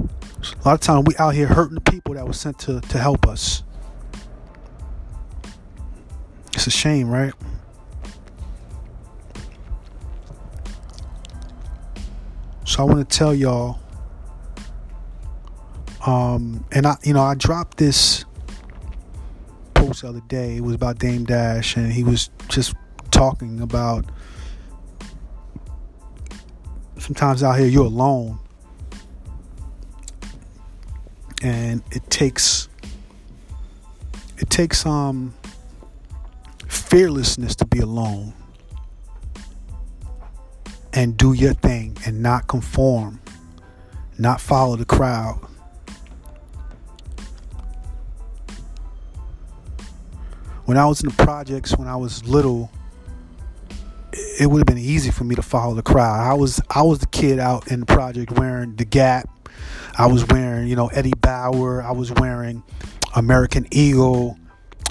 A 0.00 0.64
lot 0.64 0.74
of 0.74 0.80
times 0.80 1.06
we 1.06 1.16
out 1.16 1.34
here 1.34 1.46
hurting 1.46 1.74
the 1.74 1.80
people 1.80 2.14
that 2.14 2.26
were 2.26 2.32
sent 2.32 2.58
to, 2.60 2.80
to 2.80 2.98
help 2.98 3.26
us. 3.26 3.62
It's 6.54 6.66
a 6.66 6.70
shame, 6.70 7.08
right? 7.08 7.32
So 12.78 12.84
I 12.84 12.86
want 12.86 13.10
to 13.10 13.18
tell 13.18 13.34
y'all, 13.34 13.80
um, 16.06 16.64
and 16.70 16.86
I, 16.86 16.96
you 17.02 17.12
know, 17.12 17.24
I 17.24 17.34
dropped 17.34 17.76
this 17.76 18.24
post 19.74 20.02
the 20.02 20.08
other 20.10 20.22
day. 20.28 20.58
It 20.58 20.60
was 20.60 20.76
about 20.76 21.00
Dame 21.00 21.24
Dash, 21.24 21.76
and 21.76 21.92
he 21.92 22.04
was 22.04 22.30
just 22.46 22.76
talking 23.10 23.60
about 23.60 24.04
sometimes 26.98 27.42
out 27.42 27.58
here 27.58 27.66
you're 27.66 27.86
alone, 27.86 28.38
and 31.42 31.82
it 31.90 32.08
takes 32.10 32.68
it 34.36 34.50
takes 34.50 34.86
um 34.86 35.34
fearlessness 36.68 37.56
to 37.56 37.66
be 37.66 37.80
alone 37.80 38.34
and 40.98 41.16
do 41.16 41.32
your 41.32 41.52
thing 41.52 41.96
and 42.04 42.20
not 42.20 42.48
conform, 42.48 43.20
not 44.18 44.40
follow 44.40 44.74
the 44.74 44.84
crowd. 44.84 45.38
When 50.64 50.76
I 50.76 50.86
was 50.86 51.00
in 51.00 51.08
the 51.08 51.14
projects 51.14 51.76
when 51.76 51.86
I 51.86 51.94
was 51.94 52.26
little, 52.26 52.72
it 54.12 54.50
would 54.50 54.58
have 54.58 54.66
been 54.66 54.76
easy 54.76 55.12
for 55.12 55.22
me 55.22 55.36
to 55.36 55.42
follow 55.42 55.72
the 55.72 55.82
crowd. 55.82 56.20
I 56.20 56.34
was 56.34 56.60
I 56.68 56.82
was 56.82 56.98
the 56.98 57.06
kid 57.06 57.38
out 57.38 57.70
in 57.70 57.78
the 57.78 57.86
project 57.86 58.32
wearing 58.32 58.74
the 58.74 58.84
Gap. 58.84 59.28
I 59.96 60.08
was 60.08 60.26
wearing, 60.26 60.66
you 60.66 60.74
know, 60.74 60.88
Eddie 60.88 61.12
Bauer. 61.20 61.80
I 61.80 61.92
was 61.92 62.10
wearing 62.10 62.64
American 63.14 63.68
Eagle, 63.70 64.36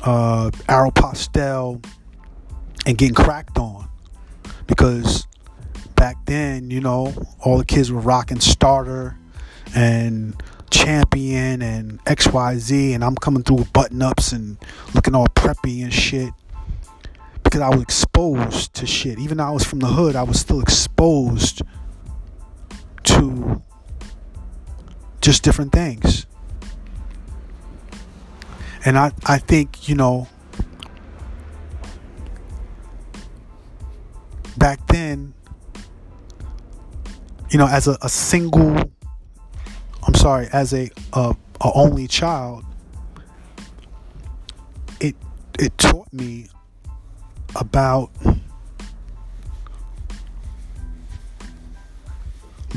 uh, 0.04 0.52
Aeropostale, 0.70 1.86
and 2.86 2.98
getting 2.98 3.14
cracked 3.14 3.58
on 3.58 3.90
because 4.68 5.27
back 5.98 6.26
then, 6.26 6.72
you 6.72 6.80
know, 6.80 7.14
all 7.42 7.58
the 7.58 7.66
kids 7.66 7.92
were 7.92 8.00
rocking 8.00 8.40
starter 8.40 9.18
and 9.76 10.42
champion 10.70 11.62
and 11.62 12.04
XYZ, 12.06 12.96
and 12.96 13.04
I'm 13.04 13.16
coming 13.16 13.44
through 13.44 13.58
with 13.58 13.74
button 13.74 14.02
ups 14.02 14.32
and 14.32 14.58
looking 14.94 15.16
all 15.16 15.28
preppy 15.28 15.84
and 15.84 15.94
shit 15.94 16.32
because 17.44 17.62
I 17.62 17.70
was 17.70 17.82
exposed 17.82 18.74
to 18.76 18.86
shit. 18.86 19.20
Even 19.20 19.38
though 19.38 19.46
I 19.46 19.52
was 19.52 19.64
from 19.64 19.80
the 19.80 19.88
hood, 19.88 20.16
I 20.16 20.24
was 20.24 20.40
still 20.40 20.62
exposed 20.62 21.62
to 23.04 23.62
just 25.22 25.44
different 25.44 25.72
things. 25.72 26.26
And 28.86 28.98
I, 28.98 29.12
I 29.26 29.40
think, 29.40 29.90
you 29.90 29.96
know, 29.96 30.28
back 34.58 34.86
then, 34.88 35.34
you 37.50 37.58
know, 37.58 37.68
as 37.68 37.88
a, 37.88 37.98
a 38.02 38.10
single, 38.10 38.76
I'm 40.06 40.16
sorry, 40.16 40.48
as 40.52 40.74
a, 40.74 40.90
a, 41.14 41.36
a 41.62 41.72
only 41.74 42.08
child, 42.08 42.66
it 45.00 45.16
it 45.60 45.78
taught 45.78 46.12
me 46.12 46.48
about 47.56 48.12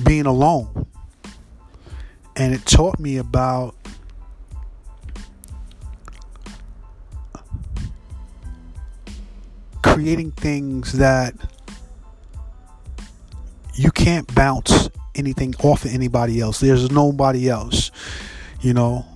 being 0.04 0.26
alone, 0.26 0.86
and 2.36 2.54
it 2.54 2.64
taught 2.64 2.98
me 3.00 3.16
about 3.16 3.74
creating 9.82 10.30
things 10.30 10.92
that 10.92 11.34
you 13.80 13.90
can't 13.90 14.32
bounce 14.34 14.90
anything 15.14 15.54
off 15.62 15.86
of 15.86 15.94
anybody 15.94 16.38
else. 16.38 16.60
There's 16.60 16.90
nobody 16.90 17.48
else. 17.48 17.90
You 18.60 18.74
know, 18.74 19.06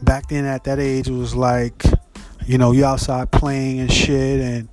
back 0.00 0.30
then 0.30 0.46
at 0.46 0.64
that 0.64 0.78
age, 0.78 1.08
it 1.08 1.12
was 1.12 1.34
like, 1.34 1.84
you 2.46 2.56
know, 2.56 2.72
you 2.72 2.86
outside 2.86 3.30
playing 3.30 3.80
and 3.80 3.92
shit, 3.92 4.40
and 4.40 4.68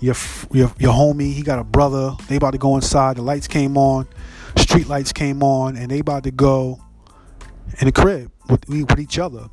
your 0.00 0.16
your 0.50 0.72
your 0.80 0.92
homie, 0.92 1.32
he 1.32 1.42
got 1.42 1.60
a 1.60 1.64
brother. 1.64 2.16
They 2.28 2.34
about 2.36 2.52
to 2.52 2.58
go 2.58 2.74
inside. 2.74 3.18
The 3.18 3.22
lights 3.22 3.46
came 3.46 3.78
on, 3.78 4.08
street 4.56 4.88
lights 4.88 5.12
came 5.12 5.44
on, 5.44 5.76
and 5.76 5.88
they 5.88 6.00
about 6.00 6.24
to 6.24 6.32
go 6.32 6.80
in 7.78 7.86
the 7.86 7.92
crib 7.92 8.32
with 8.50 8.68
with 8.68 8.98
each 8.98 9.20
other. 9.20 9.48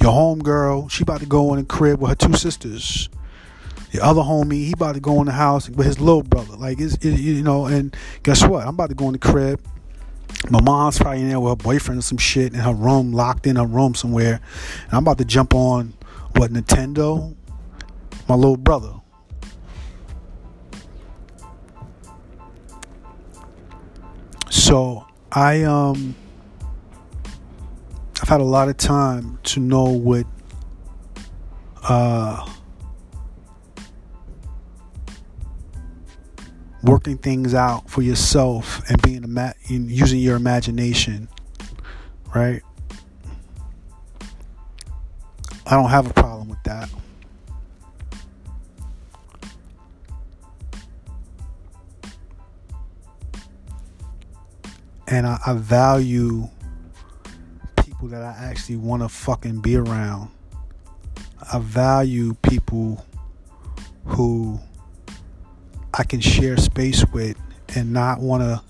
Your 0.00 0.12
home 0.12 0.40
girl, 0.40 0.88
she 0.88 1.04
about 1.04 1.20
to 1.20 1.26
go 1.26 1.54
in 1.54 1.60
the 1.60 1.66
crib 1.66 2.00
with 2.00 2.08
her 2.08 2.16
two 2.16 2.34
sisters 2.34 3.08
the 3.92 4.04
other 4.04 4.20
homie, 4.20 4.66
he 4.66 4.72
about 4.72 4.94
to 4.94 5.00
go 5.00 5.20
in 5.20 5.26
the 5.26 5.32
house 5.32 5.68
with 5.68 5.86
his 5.86 5.98
little 5.98 6.22
brother. 6.22 6.56
Like 6.56 6.80
it's, 6.80 6.94
it, 6.96 7.18
you 7.18 7.42
know, 7.42 7.66
and 7.66 7.96
guess 8.22 8.44
what? 8.44 8.62
I'm 8.62 8.74
about 8.74 8.90
to 8.90 8.94
go 8.94 9.06
in 9.06 9.12
the 9.12 9.18
crib. 9.18 9.60
My 10.48 10.60
mom's 10.60 10.98
probably 10.98 11.22
in 11.22 11.28
there 11.28 11.40
with 11.40 11.50
her 11.50 11.56
boyfriend 11.56 11.98
or 11.98 12.02
some 12.02 12.18
shit 12.18 12.54
in 12.54 12.60
her 12.60 12.72
room, 12.72 13.12
locked 13.12 13.46
in 13.46 13.56
her 13.56 13.66
room 13.66 13.94
somewhere. 13.94 14.40
And 14.84 14.92
I'm 14.92 15.02
about 15.02 15.18
to 15.18 15.24
jump 15.24 15.54
on 15.54 15.94
what 16.36 16.52
Nintendo, 16.52 17.34
my 18.28 18.34
little 18.36 18.56
brother. 18.56 18.94
So 24.50 25.06
I 25.32 25.62
um 25.62 26.14
I've 28.22 28.28
had 28.28 28.40
a 28.40 28.44
lot 28.44 28.68
of 28.68 28.76
time 28.76 29.38
to 29.44 29.60
know 29.60 29.84
what 29.84 30.26
uh 31.82 32.46
working 36.82 37.18
things 37.18 37.54
out 37.54 37.88
for 37.90 38.02
yourself 38.02 38.82
and 38.88 39.00
being 39.02 39.24
ima- 39.24 39.54
using 39.68 40.18
your 40.18 40.36
imagination, 40.36 41.28
right? 42.34 42.62
I 45.66 45.76
don't 45.76 45.90
have 45.90 46.10
a 46.10 46.14
problem 46.14 46.48
with 46.48 46.62
that. 46.64 46.88
And 55.06 55.26
I, 55.26 55.38
I 55.44 55.54
value 55.54 56.48
people 57.84 58.08
that 58.08 58.22
I 58.22 58.44
actually 58.44 58.76
want 58.76 59.02
to 59.02 59.08
fucking 59.08 59.60
be 59.60 59.76
around. 59.76 60.30
I 61.52 61.58
value 61.58 62.34
people 62.34 63.04
who 64.04 64.60
I 65.94 66.04
can 66.04 66.20
share 66.20 66.56
space 66.56 67.04
with 67.12 67.36
and 67.74 67.92
not 67.92 68.20
want 68.20 68.42
to 68.42 68.62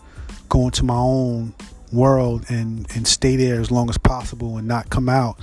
go 0.49 0.67
into 0.67 0.85
my 0.85 0.97
own 0.97 1.55
world 1.93 2.45
and, 2.49 2.87
and 2.95 3.07
stay 3.07 3.37
there 3.37 3.61
as 3.61 3.71
long 3.71 3.89
as 3.91 3.99
possible 3.99 4.59
and 4.59 4.67
not 4.67 4.91
come 4.91 5.09
out. 5.09 5.39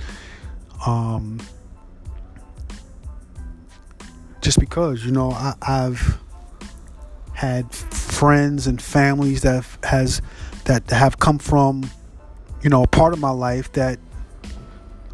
Um, 0.86 1.40
just 4.40 4.60
because, 4.60 5.04
you 5.04 5.12
know, 5.12 5.32
I, 5.32 5.54
I've 5.62 6.18
had 7.34 7.72
friends 7.72 8.66
and 8.66 8.80
families 8.80 9.42
that 9.42 9.64
has 9.84 10.22
that 10.64 10.90
have 10.90 11.18
come 11.18 11.38
from, 11.38 11.88
you 12.62 12.70
know, 12.70 12.82
a 12.82 12.86
part 12.86 13.12
of 13.12 13.20
my 13.20 13.30
life 13.30 13.72
that 13.72 13.98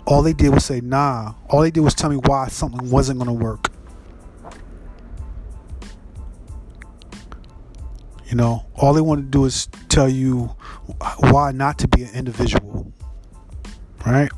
all 0.07 0.23
they 0.23 0.33
did 0.33 0.53
was 0.53 0.65
say, 0.65 0.81
nah. 0.81 1.35
All 1.49 1.61
they 1.61 1.71
did 1.71 1.81
was 1.81 1.95
tell 1.95 2.11
me 2.11 2.17
why 2.17 2.49
something 2.49 2.91
wasn't 2.91 3.19
going 3.19 3.39
to 3.39 3.45
work. 3.45 3.71
You 8.35 8.39
know, 8.39 8.66
all 8.74 8.93
they 8.95 9.01
want 9.01 9.20
to 9.20 9.26
do 9.30 9.45
is 9.45 9.68
tell 9.89 10.09
you 10.09 10.47
why 11.20 11.53
not 11.53 11.78
to 11.78 11.87
be 11.87 12.03
an 12.03 12.12
individual. 12.16 12.93
Right? 14.05 14.28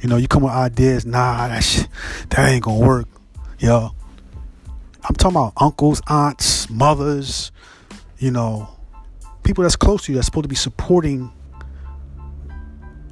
You 0.00 0.08
know, 0.08 0.16
you 0.16 0.28
come 0.28 0.44
with 0.44 0.52
ideas, 0.52 1.04
nah, 1.04 1.48
that 1.48 1.64
shit, 1.64 1.88
that 2.28 2.48
ain't 2.48 2.62
gonna 2.62 2.86
work. 2.86 3.08
Yo. 3.58 3.96
I'm 5.02 5.16
talking 5.16 5.36
about 5.36 5.54
uncles, 5.56 6.00
aunts, 6.06 6.70
mothers, 6.70 7.50
you 8.20 8.30
know, 8.30 8.68
people 9.42 9.62
that's 9.62 9.74
close 9.74 10.04
to 10.04 10.12
you 10.12 10.16
that's 10.16 10.26
supposed 10.26 10.44
to 10.44 10.48
be 10.48 10.54
supporting 10.54 11.32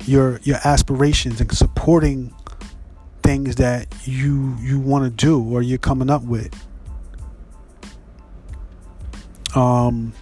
your 0.04 0.38
your 0.44 0.58
aspirations 0.62 1.40
and 1.40 1.50
supporting 1.50 2.32
things 3.24 3.56
that 3.56 3.92
you 4.04 4.56
you 4.60 4.78
want 4.78 5.02
to 5.06 5.10
do 5.10 5.42
or 5.42 5.60
you're 5.60 5.76
coming 5.76 6.08
up 6.08 6.22
with. 6.22 6.54
Um, 9.54 10.12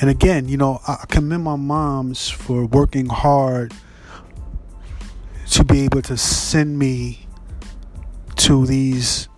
and 0.00 0.10
again, 0.10 0.48
you 0.48 0.56
know, 0.56 0.80
I 0.86 1.04
commend 1.08 1.44
my 1.44 1.56
moms 1.56 2.28
for 2.28 2.66
working 2.66 3.06
hard 3.06 3.72
to 5.50 5.64
be 5.64 5.82
able 5.82 6.02
to 6.02 6.16
send 6.16 6.78
me 6.78 7.26
to 8.36 8.66
these 8.66 9.28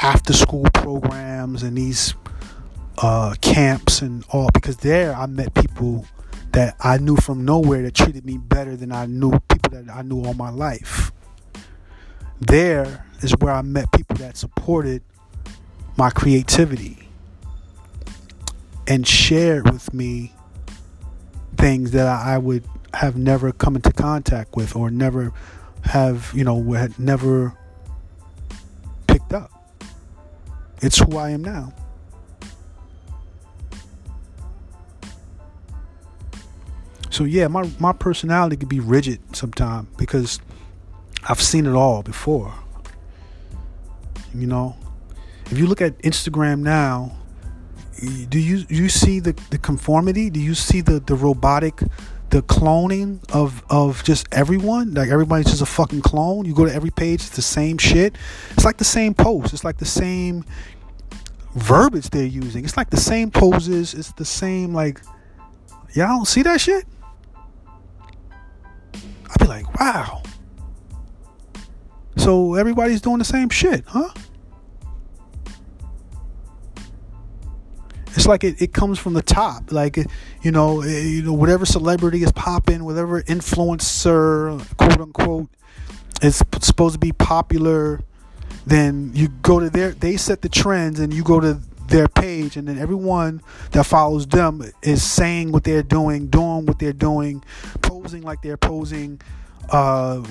after 0.00 0.32
school 0.32 0.66
programs 0.74 1.62
and 1.62 1.76
these 1.76 2.14
uh, 2.98 3.34
camps 3.40 4.02
and 4.02 4.24
all 4.30 4.50
because 4.52 4.78
there 4.78 5.14
I 5.14 5.26
met 5.26 5.54
people 5.54 6.06
that 6.52 6.76
I 6.80 6.98
knew 6.98 7.16
from 7.16 7.44
nowhere 7.44 7.82
that 7.82 7.94
treated 7.94 8.24
me 8.24 8.38
better 8.38 8.76
than 8.76 8.92
I 8.92 9.06
knew 9.06 9.38
people 9.48 9.70
that 9.70 9.94
I 9.94 10.02
knew 10.02 10.24
all 10.24 10.34
my 10.34 10.50
life. 10.50 11.12
There 12.40 13.05
is 13.20 13.32
where 13.38 13.52
I 13.52 13.62
met 13.62 13.90
people 13.92 14.16
that 14.16 14.36
supported 14.36 15.02
my 15.96 16.10
creativity 16.10 17.08
and 18.86 19.06
shared 19.06 19.70
with 19.70 19.92
me 19.92 20.32
things 21.56 21.92
that 21.92 22.06
I 22.06 22.38
would 22.38 22.64
have 22.94 23.16
never 23.16 23.52
come 23.52 23.76
into 23.76 23.92
contact 23.92 24.56
with 24.56 24.76
or 24.76 24.90
never 24.90 25.32
have, 25.82 26.32
you 26.34 26.44
know, 26.44 26.72
had 26.72 26.98
never 26.98 27.56
picked 29.06 29.32
up. 29.32 29.50
It's 30.82 30.98
who 30.98 31.16
I 31.16 31.30
am 31.30 31.42
now. 31.42 31.72
So 37.10 37.24
yeah, 37.24 37.48
my 37.48 37.70
my 37.78 37.92
personality 37.92 38.56
could 38.56 38.68
be 38.68 38.80
rigid 38.80 39.34
sometimes 39.34 39.88
because 39.96 40.38
I've 41.26 41.40
seen 41.40 41.64
it 41.64 41.72
all 41.72 42.02
before. 42.02 42.52
You 44.34 44.46
know, 44.46 44.76
if 45.50 45.58
you 45.58 45.66
look 45.66 45.80
at 45.80 45.98
Instagram 45.98 46.60
now, 46.60 47.16
do 48.28 48.38
you 48.38 48.64
you 48.68 48.88
see 48.88 49.20
the, 49.20 49.32
the 49.50 49.58
conformity? 49.58 50.30
Do 50.30 50.40
you 50.40 50.54
see 50.54 50.80
the, 50.80 51.00
the 51.00 51.14
robotic, 51.14 51.80
the 52.30 52.42
cloning 52.42 53.20
of 53.32 53.62
of 53.70 54.04
just 54.04 54.26
everyone? 54.32 54.94
Like 54.94 55.08
everybody's 55.08 55.46
just 55.46 55.62
a 55.62 55.66
fucking 55.66 56.02
clone. 56.02 56.44
You 56.44 56.54
go 56.54 56.66
to 56.66 56.74
every 56.74 56.90
page, 56.90 57.20
it's 57.20 57.30
the 57.30 57.42
same 57.42 57.78
shit. 57.78 58.16
It's 58.52 58.64
like 58.64 58.76
the 58.76 58.84
same 58.84 59.14
post. 59.14 59.54
It's 59.54 59.64
like 59.64 59.78
the 59.78 59.86
same 59.86 60.44
verbiage 61.54 62.10
they're 62.10 62.24
using. 62.24 62.64
It's 62.64 62.76
like 62.76 62.90
the 62.90 62.98
same 62.98 63.30
poses. 63.30 63.94
It's 63.94 64.12
the 64.12 64.24
same 64.24 64.74
like. 64.74 65.00
Y'all 65.94 66.08
don't 66.08 66.26
see 66.26 66.42
that 66.42 66.60
shit? 66.60 66.84
I'd 68.94 69.40
be 69.40 69.46
like, 69.46 69.80
wow. 69.80 70.22
So 72.16 72.54
everybody's 72.54 73.00
doing 73.00 73.18
the 73.18 73.24
same 73.24 73.48
shit, 73.50 73.84
huh? 73.86 74.10
It's 78.16 78.26
like 78.26 78.44
it, 78.44 78.60
it 78.62 78.72
comes 78.72 78.98
from 78.98 79.12
the 79.12 79.22
top, 79.22 79.70
like 79.70 79.98
you 80.42 80.50
know, 80.50 80.80
eh, 80.80 81.02
you 81.02 81.22
know, 81.22 81.34
whatever 81.34 81.66
celebrity 81.66 82.22
is 82.22 82.32
popping, 82.32 82.84
whatever 82.84 83.22
influencer, 83.22 84.58
quote 84.78 85.00
unquote, 85.00 85.48
is 86.22 86.42
supposed 86.60 86.94
to 86.94 86.98
be 86.98 87.12
popular. 87.12 88.00
Then 88.66 89.12
you 89.14 89.28
go 89.28 89.60
to 89.60 89.70
their, 89.70 89.92
they 89.92 90.16
set 90.16 90.40
the 90.40 90.48
trends, 90.48 90.98
and 90.98 91.12
you 91.12 91.22
go 91.22 91.40
to 91.40 91.60
their 91.88 92.08
page, 92.08 92.56
and 92.56 92.66
then 92.66 92.78
everyone 92.78 93.42
that 93.72 93.84
follows 93.84 94.26
them 94.26 94.62
is 94.82 95.02
saying 95.02 95.52
what 95.52 95.64
they're 95.64 95.82
doing, 95.82 96.28
doing 96.28 96.66
what 96.66 96.78
they're 96.78 96.92
doing, 96.92 97.44
posing 97.82 98.22
like 98.22 98.42
they're 98.42 98.56
posing, 98.56 99.20
uh, 99.70 100.22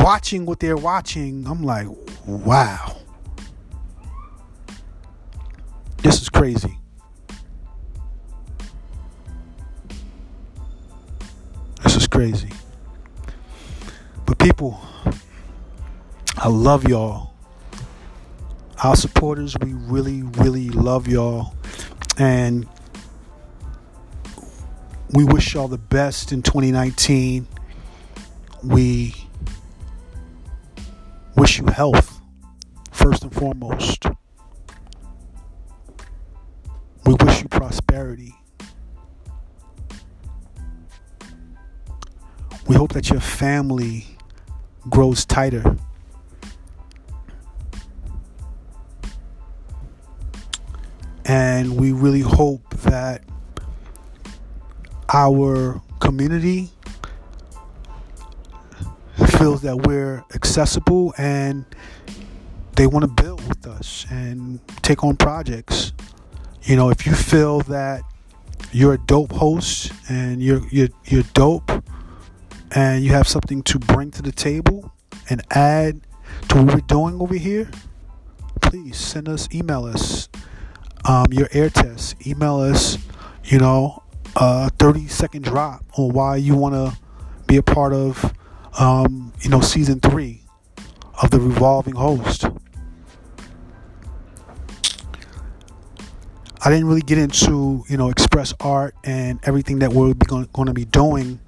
watching 0.00 0.46
what 0.46 0.60
they're 0.60 0.76
watching. 0.76 1.46
I'm 1.46 1.62
like, 1.62 1.86
wow, 2.26 2.96
this 5.98 6.22
is 6.22 6.28
crazy. 6.28 6.78
This 11.82 11.96
is 11.96 12.06
crazy. 12.06 12.50
But 14.26 14.38
people, 14.38 14.80
I 16.36 16.48
love 16.48 16.88
y'all. 16.88 17.34
Our 18.84 18.94
supporters, 18.94 19.56
we 19.60 19.72
really, 19.72 20.22
really 20.22 20.68
love 20.68 21.08
y'all. 21.08 21.54
And 22.16 22.68
we 25.12 25.24
wish 25.24 25.54
y'all 25.54 25.68
the 25.68 25.78
best 25.78 26.32
in 26.32 26.42
2019. 26.42 27.46
We 28.62 29.14
wish 31.36 31.58
you 31.58 31.66
health, 31.66 32.20
first 32.90 33.22
and 33.22 33.32
foremost. 33.32 34.04
We 37.06 37.14
wish 37.14 37.42
you 37.42 37.48
prosperity. 37.48 38.34
We 42.66 42.74
hope 42.74 42.92
that 42.92 43.08
your 43.08 43.20
family 43.20 44.06
grows 44.90 45.24
tighter. 45.24 45.76
And 51.24 51.76
we 51.78 51.92
really 51.92 52.20
hope 52.20 52.68
that 52.80 53.22
our 55.12 55.80
community 56.00 56.70
feels 59.38 59.62
that 59.62 59.86
we're 59.86 60.24
accessible 60.34 61.14
and 61.16 61.64
they 62.76 62.86
want 62.86 63.04
to 63.04 63.22
build 63.22 63.46
with 63.48 63.66
us 63.66 64.04
and 64.10 64.60
take 64.82 65.04
on 65.04 65.16
projects. 65.16 65.92
You 66.62 66.76
know, 66.76 66.90
if 66.90 67.06
you 67.06 67.14
feel 67.14 67.60
that 67.62 68.02
you're 68.72 68.94
a 68.94 68.98
dope 68.98 69.32
host 69.32 69.92
and 70.08 70.42
you're 70.42 70.66
you're 70.68 70.88
you're 71.06 71.22
dope 71.34 71.70
and 72.72 73.04
you 73.04 73.12
have 73.12 73.28
something 73.28 73.62
to 73.62 73.78
bring 73.78 74.10
to 74.10 74.22
the 74.22 74.32
table 74.32 74.92
and 75.30 75.42
add 75.50 76.00
to 76.48 76.62
what 76.62 76.74
we're 76.74 76.80
doing 76.80 77.20
over 77.20 77.34
here, 77.34 77.70
please 78.60 78.96
send 78.96 79.28
us, 79.28 79.48
email 79.54 79.84
us 79.84 80.28
um, 81.04 81.26
your 81.30 81.48
air 81.52 81.70
test. 81.70 82.14
Email 82.26 82.58
us, 82.58 82.98
you 83.44 83.58
know, 83.58 84.02
a 84.36 84.70
30 84.70 85.08
second 85.08 85.44
drop 85.44 85.84
on 85.96 86.10
why 86.12 86.36
you 86.36 86.54
want 86.54 86.74
to 86.74 86.98
be 87.46 87.56
a 87.56 87.62
part 87.62 87.92
of, 87.92 88.34
um, 88.78 89.32
you 89.40 89.50
know, 89.50 89.60
season 89.60 90.00
three 90.00 90.42
of 91.22 91.30
the 91.30 91.40
revolving 91.40 91.94
host. 91.94 92.46
I 96.64 96.70
didn't 96.70 96.86
really 96.86 97.02
get 97.02 97.18
into, 97.18 97.84
you 97.88 97.96
know, 97.96 98.10
express 98.10 98.52
art 98.60 98.94
and 99.04 99.38
everything 99.44 99.78
that 99.78 99.92
we're 99.92 100.14
going 100.14 100.66
to 100.66 100.74
be 100.74 100.84
doing 100.84 101.40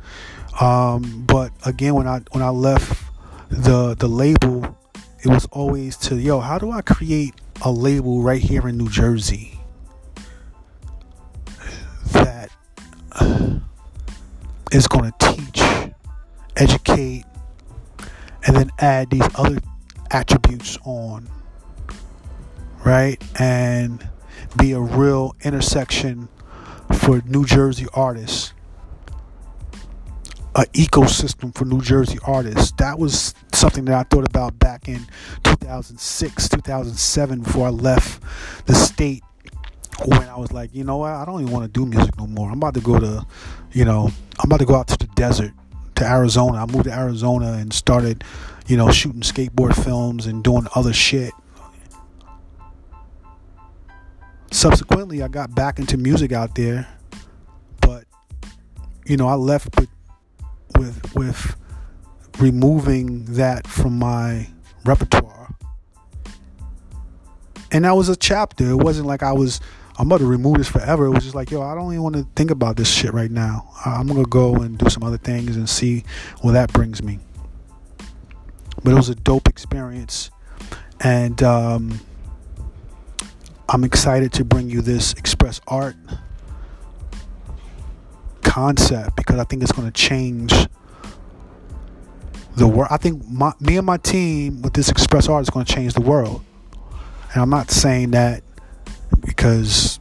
um, 0.61 1.25
but 1.27 1.53
again, 1.65 1.95
when 1.95 2.07
I 2.07 2.21
when 2.33 2.43
I 2.43 2.51
left 2.51 3.03
the 3.49 3.95
the 3.95 4.09
label, 4.09 4.77
it 5.25 5.29
was 5.29 5.47
always 5.47 5.97
to 5.99 6.17
yo, 6.17 6.41
how 6.41 6.59
do 6.59 6.71
I 6.71 6.83
create 6.83 7.35
a 7.63 7.73
label 7.73 8.23
right 8.23 8.43
here 8.43 8.69
in 8.69 8.77
New 8.77 8.91
Jersey 8.91 9.59
that 12.13 12.51
is 14.73 14.87
going 14.87 15.11
to 15.11 15.35
teach, 15.35 15.50
educate, 16.61 17.25
and 18.47 18.57
then 18.57 18.71
add 18.79 19.11
these 19.11 19.29
other 19.35 19.59
attributes 20.11 20.79
on, 20.85 21.29
right? 22.85 23.23
And 23.41 24.09
be 24.59 24.73
a 24.73 24.81
real 24.81 25.35
intersection 25.43 26.29
for 26.93 27.23
New 27.27 27.45
Jersey 27.45 27.87
artists 27.95 28.53
an 30.57 30.65
ecosystem 30.73 31.55
for 31.55 31.65
New 31.65 31.81
Jersey 31.81 32.19
artists. 32.25 32.73
That 32.73 32.99
was 32.99 33.35
something 33.53 33.85
that 33.87 33.95
I 33.95 34.03
thought 34.05 34.27
about 34.27 34.59
back 34.59 34.89
in 34.89 35.07
2006, 35.45 36.49
2007, 36.49 37.41
before 37.41 37.69
I 37.69 37.71
left 37.71 38.23
the 38.67 38.75
state. 38.75 39.23
When 40.07 40.23
I 40.29 40.37
was 40.39 40.51
like, 40.51 40.75
you 40.75 40.83
know 40.83 40.97
what, 40.97 41.13
I 41.13 41.25
don't 41.27 41.43
even 41.43 41.53
want 41.53 41.73
to 41.73 41.81
do 41.81 41.85
music 41.85 42.17
no 42.17 42.27
more. 42.27 42.51
I'm 42.51 42.57
about 42.57 42.75
to 42.75 42.81
go 42.81 42.99
to, 42.99 43.25
you 43.73 43.85
know, 43.85 44.11
I'm 44.39 44.47
about 44.47 44.61
to 44.61 44.65
go 44.65 44.75
out 44.75 44.89
to 44.89 44.97
the 44.97 45.07
desert, 45.15 45.53
to 46.01 46.09
Arizona. 46.11 46.63
I 46.63 46.67
moved 46.67 46.85
to 46.85 46.93
Arizona 46.93 47.53
and 47.53 47.73
started, 47.73 48.25
you 48.67 48.77
know, 48.77 48.91
shooting 48.91 49.21
skateboard 49.21 49.75
films 49.85 50.27
and 50.27 50.43
doing 50.43 50.67
other 50.75 50.93
shit. 50.93 51.33
Subsequently, 54.51 55.23
I 55.23 55.29
got 55.29 55.55
back 55.55 55.79
into 55.79 55.97
music 55.97 56.33
out 56.33 56.55
there, 56.55 56.89
but 57.81 58.05
you 59.07 59.17
know, 59.17 59.29
I 59.29 59.35
left 59.35 59.79
with 59.79 59.89
with 60.77 61.15
with 61.15 61.57
removing 62.39 63.25
that 63.37 63.67
from 63.67 63.99
my 63.99 64.49
repertoire. 64.85 65.55
And 67.71 67.85
that 67.85 67.95
was 67.95 68.09
a 68.09 68.17
chapter. 68.17 68.71
It 68.71 68.77
wasn't 68.77 69.07
like 69.07 69.23
I 69.23 69.33
was 69.33 69.61
I'm 70.01 70.07
about 70.07 70.21
to 70.21 70.27
remove 70.27 70.57
this 70.57 70.69
forever. 70.69 71.05
It 71.05 71.11
was 71.11 71.25
just 71.25 71.35
like, 71.35 71.51
yo, 71.51 71.61
I 71.61 71.75
don't 71.75 71.93
even 71.93 72.03
want 72.03 72.17
to 72.17 72.27
think 72.35 72.51
about 72.51 72.79
this 72.79 72.91
shit 72.91 73.13
right 73.13 73.31
now. 73.31 73.69
I'm 73.85 74.07
gonna 74.07 74.25
go 74.25 74.55
and 74.55 74.79
do 74.79 74.89
some 74.89 75.03
other 75.03 75.19
things 75.19 75.57
and 75.57 75.69
see 75.69 76.05
where 76.41 76.55
that 76.55 76.73
brings 76.73 77.03
me. 77.03 77.19
But 78.83 78.93
it 78.93 78.95
was 78.95 79.11
a 79.11 79.15
dope 79.15 79.47
experience, 79.47 80.31
and 81.01 81.43
um, 81.43 82.01
I'm 83.69 83.85
excited 83.85 84.33
to 84.33 84.45
bring 84.45 84.71
you 84.71 84.81
this 84.81 85.13
express 85.13 85.61
art 85.69 85.97
concept 88.41 89.17
because 89.17 89.39
I 89.39 89.45
think 89.45 89.63
it's 89.63 89.73
to 89.73 89.91
change 89.91 90.55
the 92.57 92.67
world. 92.67 92.89
I 92.91 92.97
think 92.97 93.29
my, 93.29 93.53
me 93.61 93.77
and 93.77 93.85
my 93.85 93.99
team 93.99 94.63
with 94.63 94.73
this 94.73 94.89
express 94.89 95.29
art 95.29 95.43
is 95.43 95.51
to 95.51 95.65
change 95.75 95.93
the 95.93 96.01
world. 96.01 96.43
And 97.35 97.43
I'm 97.43 97.51
not 97.51 97.71
saying 97.71 98.13
that 98.13 98.43
because 99.21 100.01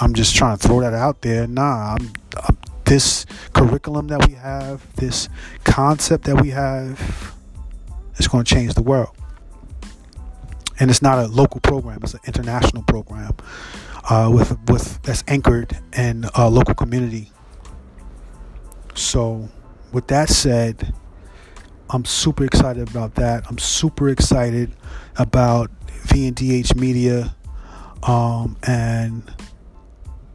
I'm 0.00 0.14
just 0.14 0.34
trying 0.34 0.56
to 0.56 0.68
throw 0.68 0.80
that 0.80 0.94
out 0.94 1.22
there. 1.22 1.46
Nah, 1.46 1.96
I'm, 1.98 2.12
I'm, 2.36 2.58
this 2.84 3.26
curriculum 3.52 4.08
that 4.08 4.26
we 4.26 4.34
have, 4.34 4.94
this 4.96 5.28
concept 5.64 6.24
that 6.24 6.40
we 6.40 6.50
have, 6.50 7.34
is 8.16 8.28
going 8.28 8.44
to 8.44 8.54
change 8.54 8.74
the 8.74 8.82
world. 8.82 9.16
And 10.80 10.90
it's 10.90 11.02
not 11.02 11.18
a 11.18 11.28
local 11.28 11.60
program; 11.60 12.00
it's 12.02 12.14
an 12.14 12.20
international 12.26 12.82
program 12.82 13.36
uh, 14.10 14.30
with 14.32 14.58
with 14.68 15.00
that's 15.02 15.22
anchored 15.28 15.76
in 15.96 16.24
a 16.34 16.50
local 16.50 16.74
community. 16.74 17.30
So, 18.94 19.48
with 19.92 20.08
that 20.08 20.28
said, 20.28 20.92
I'm 21.90 22.04
super 22.04 22.44
excited 22.44 22.88
about 22.90 23.14
that. 23.16 23.44
I'm 23.48 23.58
super 23.58 24.08
excited 24.08 24.74
about 25.16 25.70
VNDH 26.06 26.74
Media 26.74 27.34
um, 28.02 28.56
and 28.66 29.32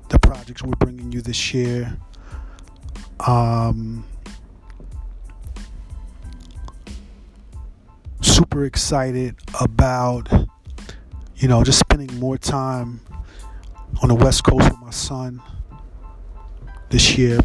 the 0.09 0.19
projects 0.19 0.63
we're 0.63 0.71
bringing 0.75 1.11
you 1.11 1.21
this 1.21 1.53
year. 1.53 1.97
Um, 3.25 4.05
super 8.21 8.65
excited 8.65 9.35
about, 9.59 10.31
you 11.35 11.47
know, 11.47 11.63
just 11.63 11.79
spending 11.79 12.19
more 12.19 12.37
time 12.37 13.01
on 14.01 14.09
the 14.09 14.15
West 14.15 14.43
Coast 14.43 14.69
with 14.69 14.79
my 14.79 14.91
son 14.91 15.41
this 16.89 17.17
year. 17.17 17.39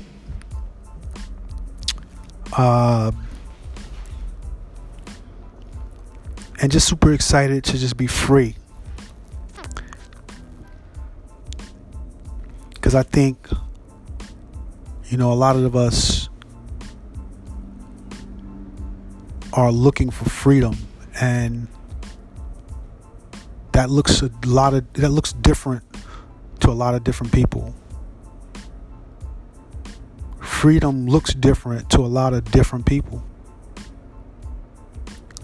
Uh, 2.57 3.11
and 6.61 6.71
just 6.71 6.87
super 6.87 7.13
excited 7.13 7.65
to 7.65 7.79
just 7.79 7.97
be 7.97 8.07
free. 8.07 8.57
Because 12.83 12.97
I 12.97 13.05
think, 13.05 13.49
you 15.07 15.17
know, 15.17 15.33
a 15.33 15.35
lot 15.35 15.55
of 15.55 15.77
us 15.77 16.29
are 19.53 19.71
looking 19.71 20.11
for 20.11 20.29
freedom 20.29 20.77
and 21.21 21.69
that 23.71 23.89
looks 23.89 24.21
a 24.23 24.31
lot 24.45 24.75
of 24.75 24.93
that 24.95 25.11
looks 25.11 25.33
different 25.35 25.85
to 26.59 26.71
a 26.71 26.73
lot 26.73 26.95
of 26.95 27.05
different 27.05 27.33
people 27.33 27.73
freedom 30.41 31.07
looks 31.07 31.35
different 31.35 31.89
to 31.91 32.01
a 32.01 32.09
lot 32.09 32.33
of 32.33 32.51
different 32.51 32.87
people 32.87 33.23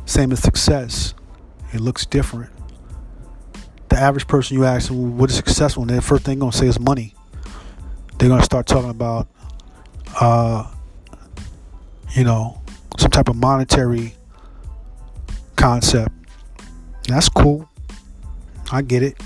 same 0.07 0.33
as 0.33 0.41
success. 0.43 1.15
It 1.75 1.81
looks 1.81 2.07
different. 2.07 2.51
The 3.91 3.99
average 3.99 4.27
person 4.27 4.57
you 4.57 4.65
ask 4.65 4.91
what 4.91 5.31
is 5.31 5.37
successful, 5.37 5.83
and 5.83 5.91
the 5.91 6.01
first 6.01 6.25
thing 6.25 6.39
they're 6.39 6.47
gonna 6.47 6.53
say 6.53 6.67
is 6.67 6.81
money. 6.81 7.15
They're 8.19 8.29
gonna 8.29 8.43
start 8.43 8.67
talking 8.67 8.91
about, 8.91 9.29
uh, 10.21 10.71
you 12.15 12.25
know, 12.25 12.61
some 12.99 13.11
type 13.11 13.29
of 13.29 13.37
monetary 13.37 14.15
concept. 15.57 16.13
That's 17.07 17.29
cool. 17.29 17.69
I 18.71 18.83
get 18.83 19.03
it. 19.03 19.17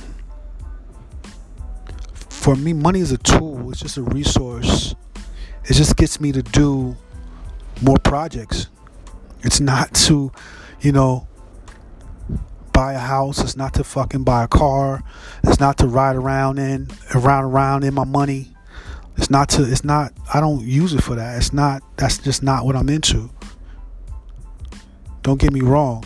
For 2.29 2.55
me, 2.55 2.73
money 2.73 3.01
is 3.01 3.13
a 3.13 3.19
tool. 3.19 3.71
It's 3.71 3.81
just 3.81 3.97
a 3.97 4.03
resource. 4.03 4.95
It 5.65 5.75
just 5.75 5.97
gets 5.97 6.21
me 6.21 6.33
to 6.33 6.43
do 6.43 6.97
more 7.81 7.99
projects. 7.99 8.69
It's 9.43 9.61
not 9.61 9.95
to 10.07 10.33
you 10.83 10.93
know, 10.93 11.27
buy 12.73 12.95
a 12.95 12.99
house. 12.99 13.41
It's 13.41 13.57
not 13.57 13.75
to 13.75 13.85
fucking 13.85 14.25
buy 14.25 14.45
a 14.45 14.49
car. 14.49 15.03
It's 15.45 15.61
not 15.61 15.79
to 15.79 15.87
ride 15.87 16.17
around 16.17 16.59
in, 16.59 16.89
around, 17.15 17.45
around 17.45 17.85
in 17.85 17.95
my 17.95 18.05
money. 18.05 18.55
It's 19.17 19.31
not 19.31 19.49
to, 19.51 19.63
it's 19.63 19.85
not, 19.85 20.13
I 20.33 20.41
don't 20.41 20.63
use 20.63 20.95
it 20.95 21.03
for 21.03 21.15
that. 21.15 21.37
It's 21.37 21.53
not, 21.53 21.83
that's 21.97 22.19
just 22.19 22.43
not 22.43 22.65
what 22.65 22.77
I'm 22.77 22.89
into. 22.89 23.31
Don't 25.23 25.41
get 25.41 25.53
me 25.53 25.61
wrong. 25.61 26.05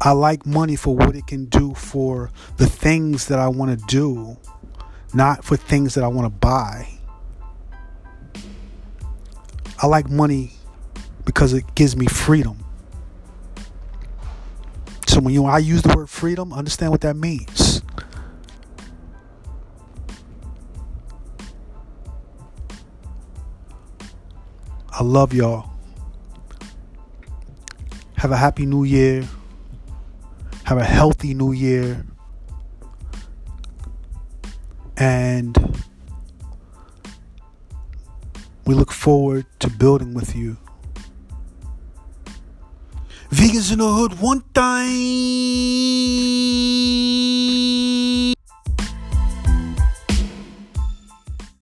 I 0.00 0.12
like 0.12 0.46
money 0.46 0.76
for 0.76 0.96
what 0.96 1.14
it 1.14 1.26
can 1.26 1.44
do 1.44 1.74
for 1.74 2.30
the 2.56 2.66
things 2.66 3.28
that 3.28 3.38
I 3.38 3.48
want 3.48 3.78
to 3.78 3.86
do, 3.86 4.38
not 5.12 5.44
for 5.44 5.56
things 5.56 5.94
that 5.94 6.04
I 6.04 6.08
want 6.08 6.24
to 6.24 6.30
buy. 6.30 6.88
I 9.82 9.86
like 9.86 10.08
money 10.08 10.52
because 11.26 11.52
it 11.52 11.74
gives 11.74 11.96
me 11.96 12.06
freedom. 12.06 12.64
So 15.06 15.20
when 15.20 15.34
you 15.34 15.44
I 15.44 15.58
use 15.58 15.82
the 15.82 15.94
word 15.94 16.08
freedom, 16.08 16.52
understand 16.52 16.92
what 16.92 17.02
that 17.02 17.16
means. 17.16 17.59
I 24.92 25.02
love 25.02 25.32
y'all. 25.32 25.70
Have 28.16 28.32
a 28.32 28.36
happy 28.36 28.66
new 28.66 28.84
year. 28.84 29.24
Have 30.64 30.78
a 30.78 30.84
healthy 30.84 31.32
new 31.32 31.52
year. 31.52 32.04
And 34.96 35.56
we 38.66 38.74
look 38.74 38.92
forward 38.92 39.46
to 39.60 39.70
building 39.70 40.12
with 40.12 40.36
you. 40.36 40.58
Vegans 43.30 43.72
in 43.72 43.78
the 43.78 43.88
Hood, 43.88 44.20
one 44.20 44.42
time. 44.52 44.90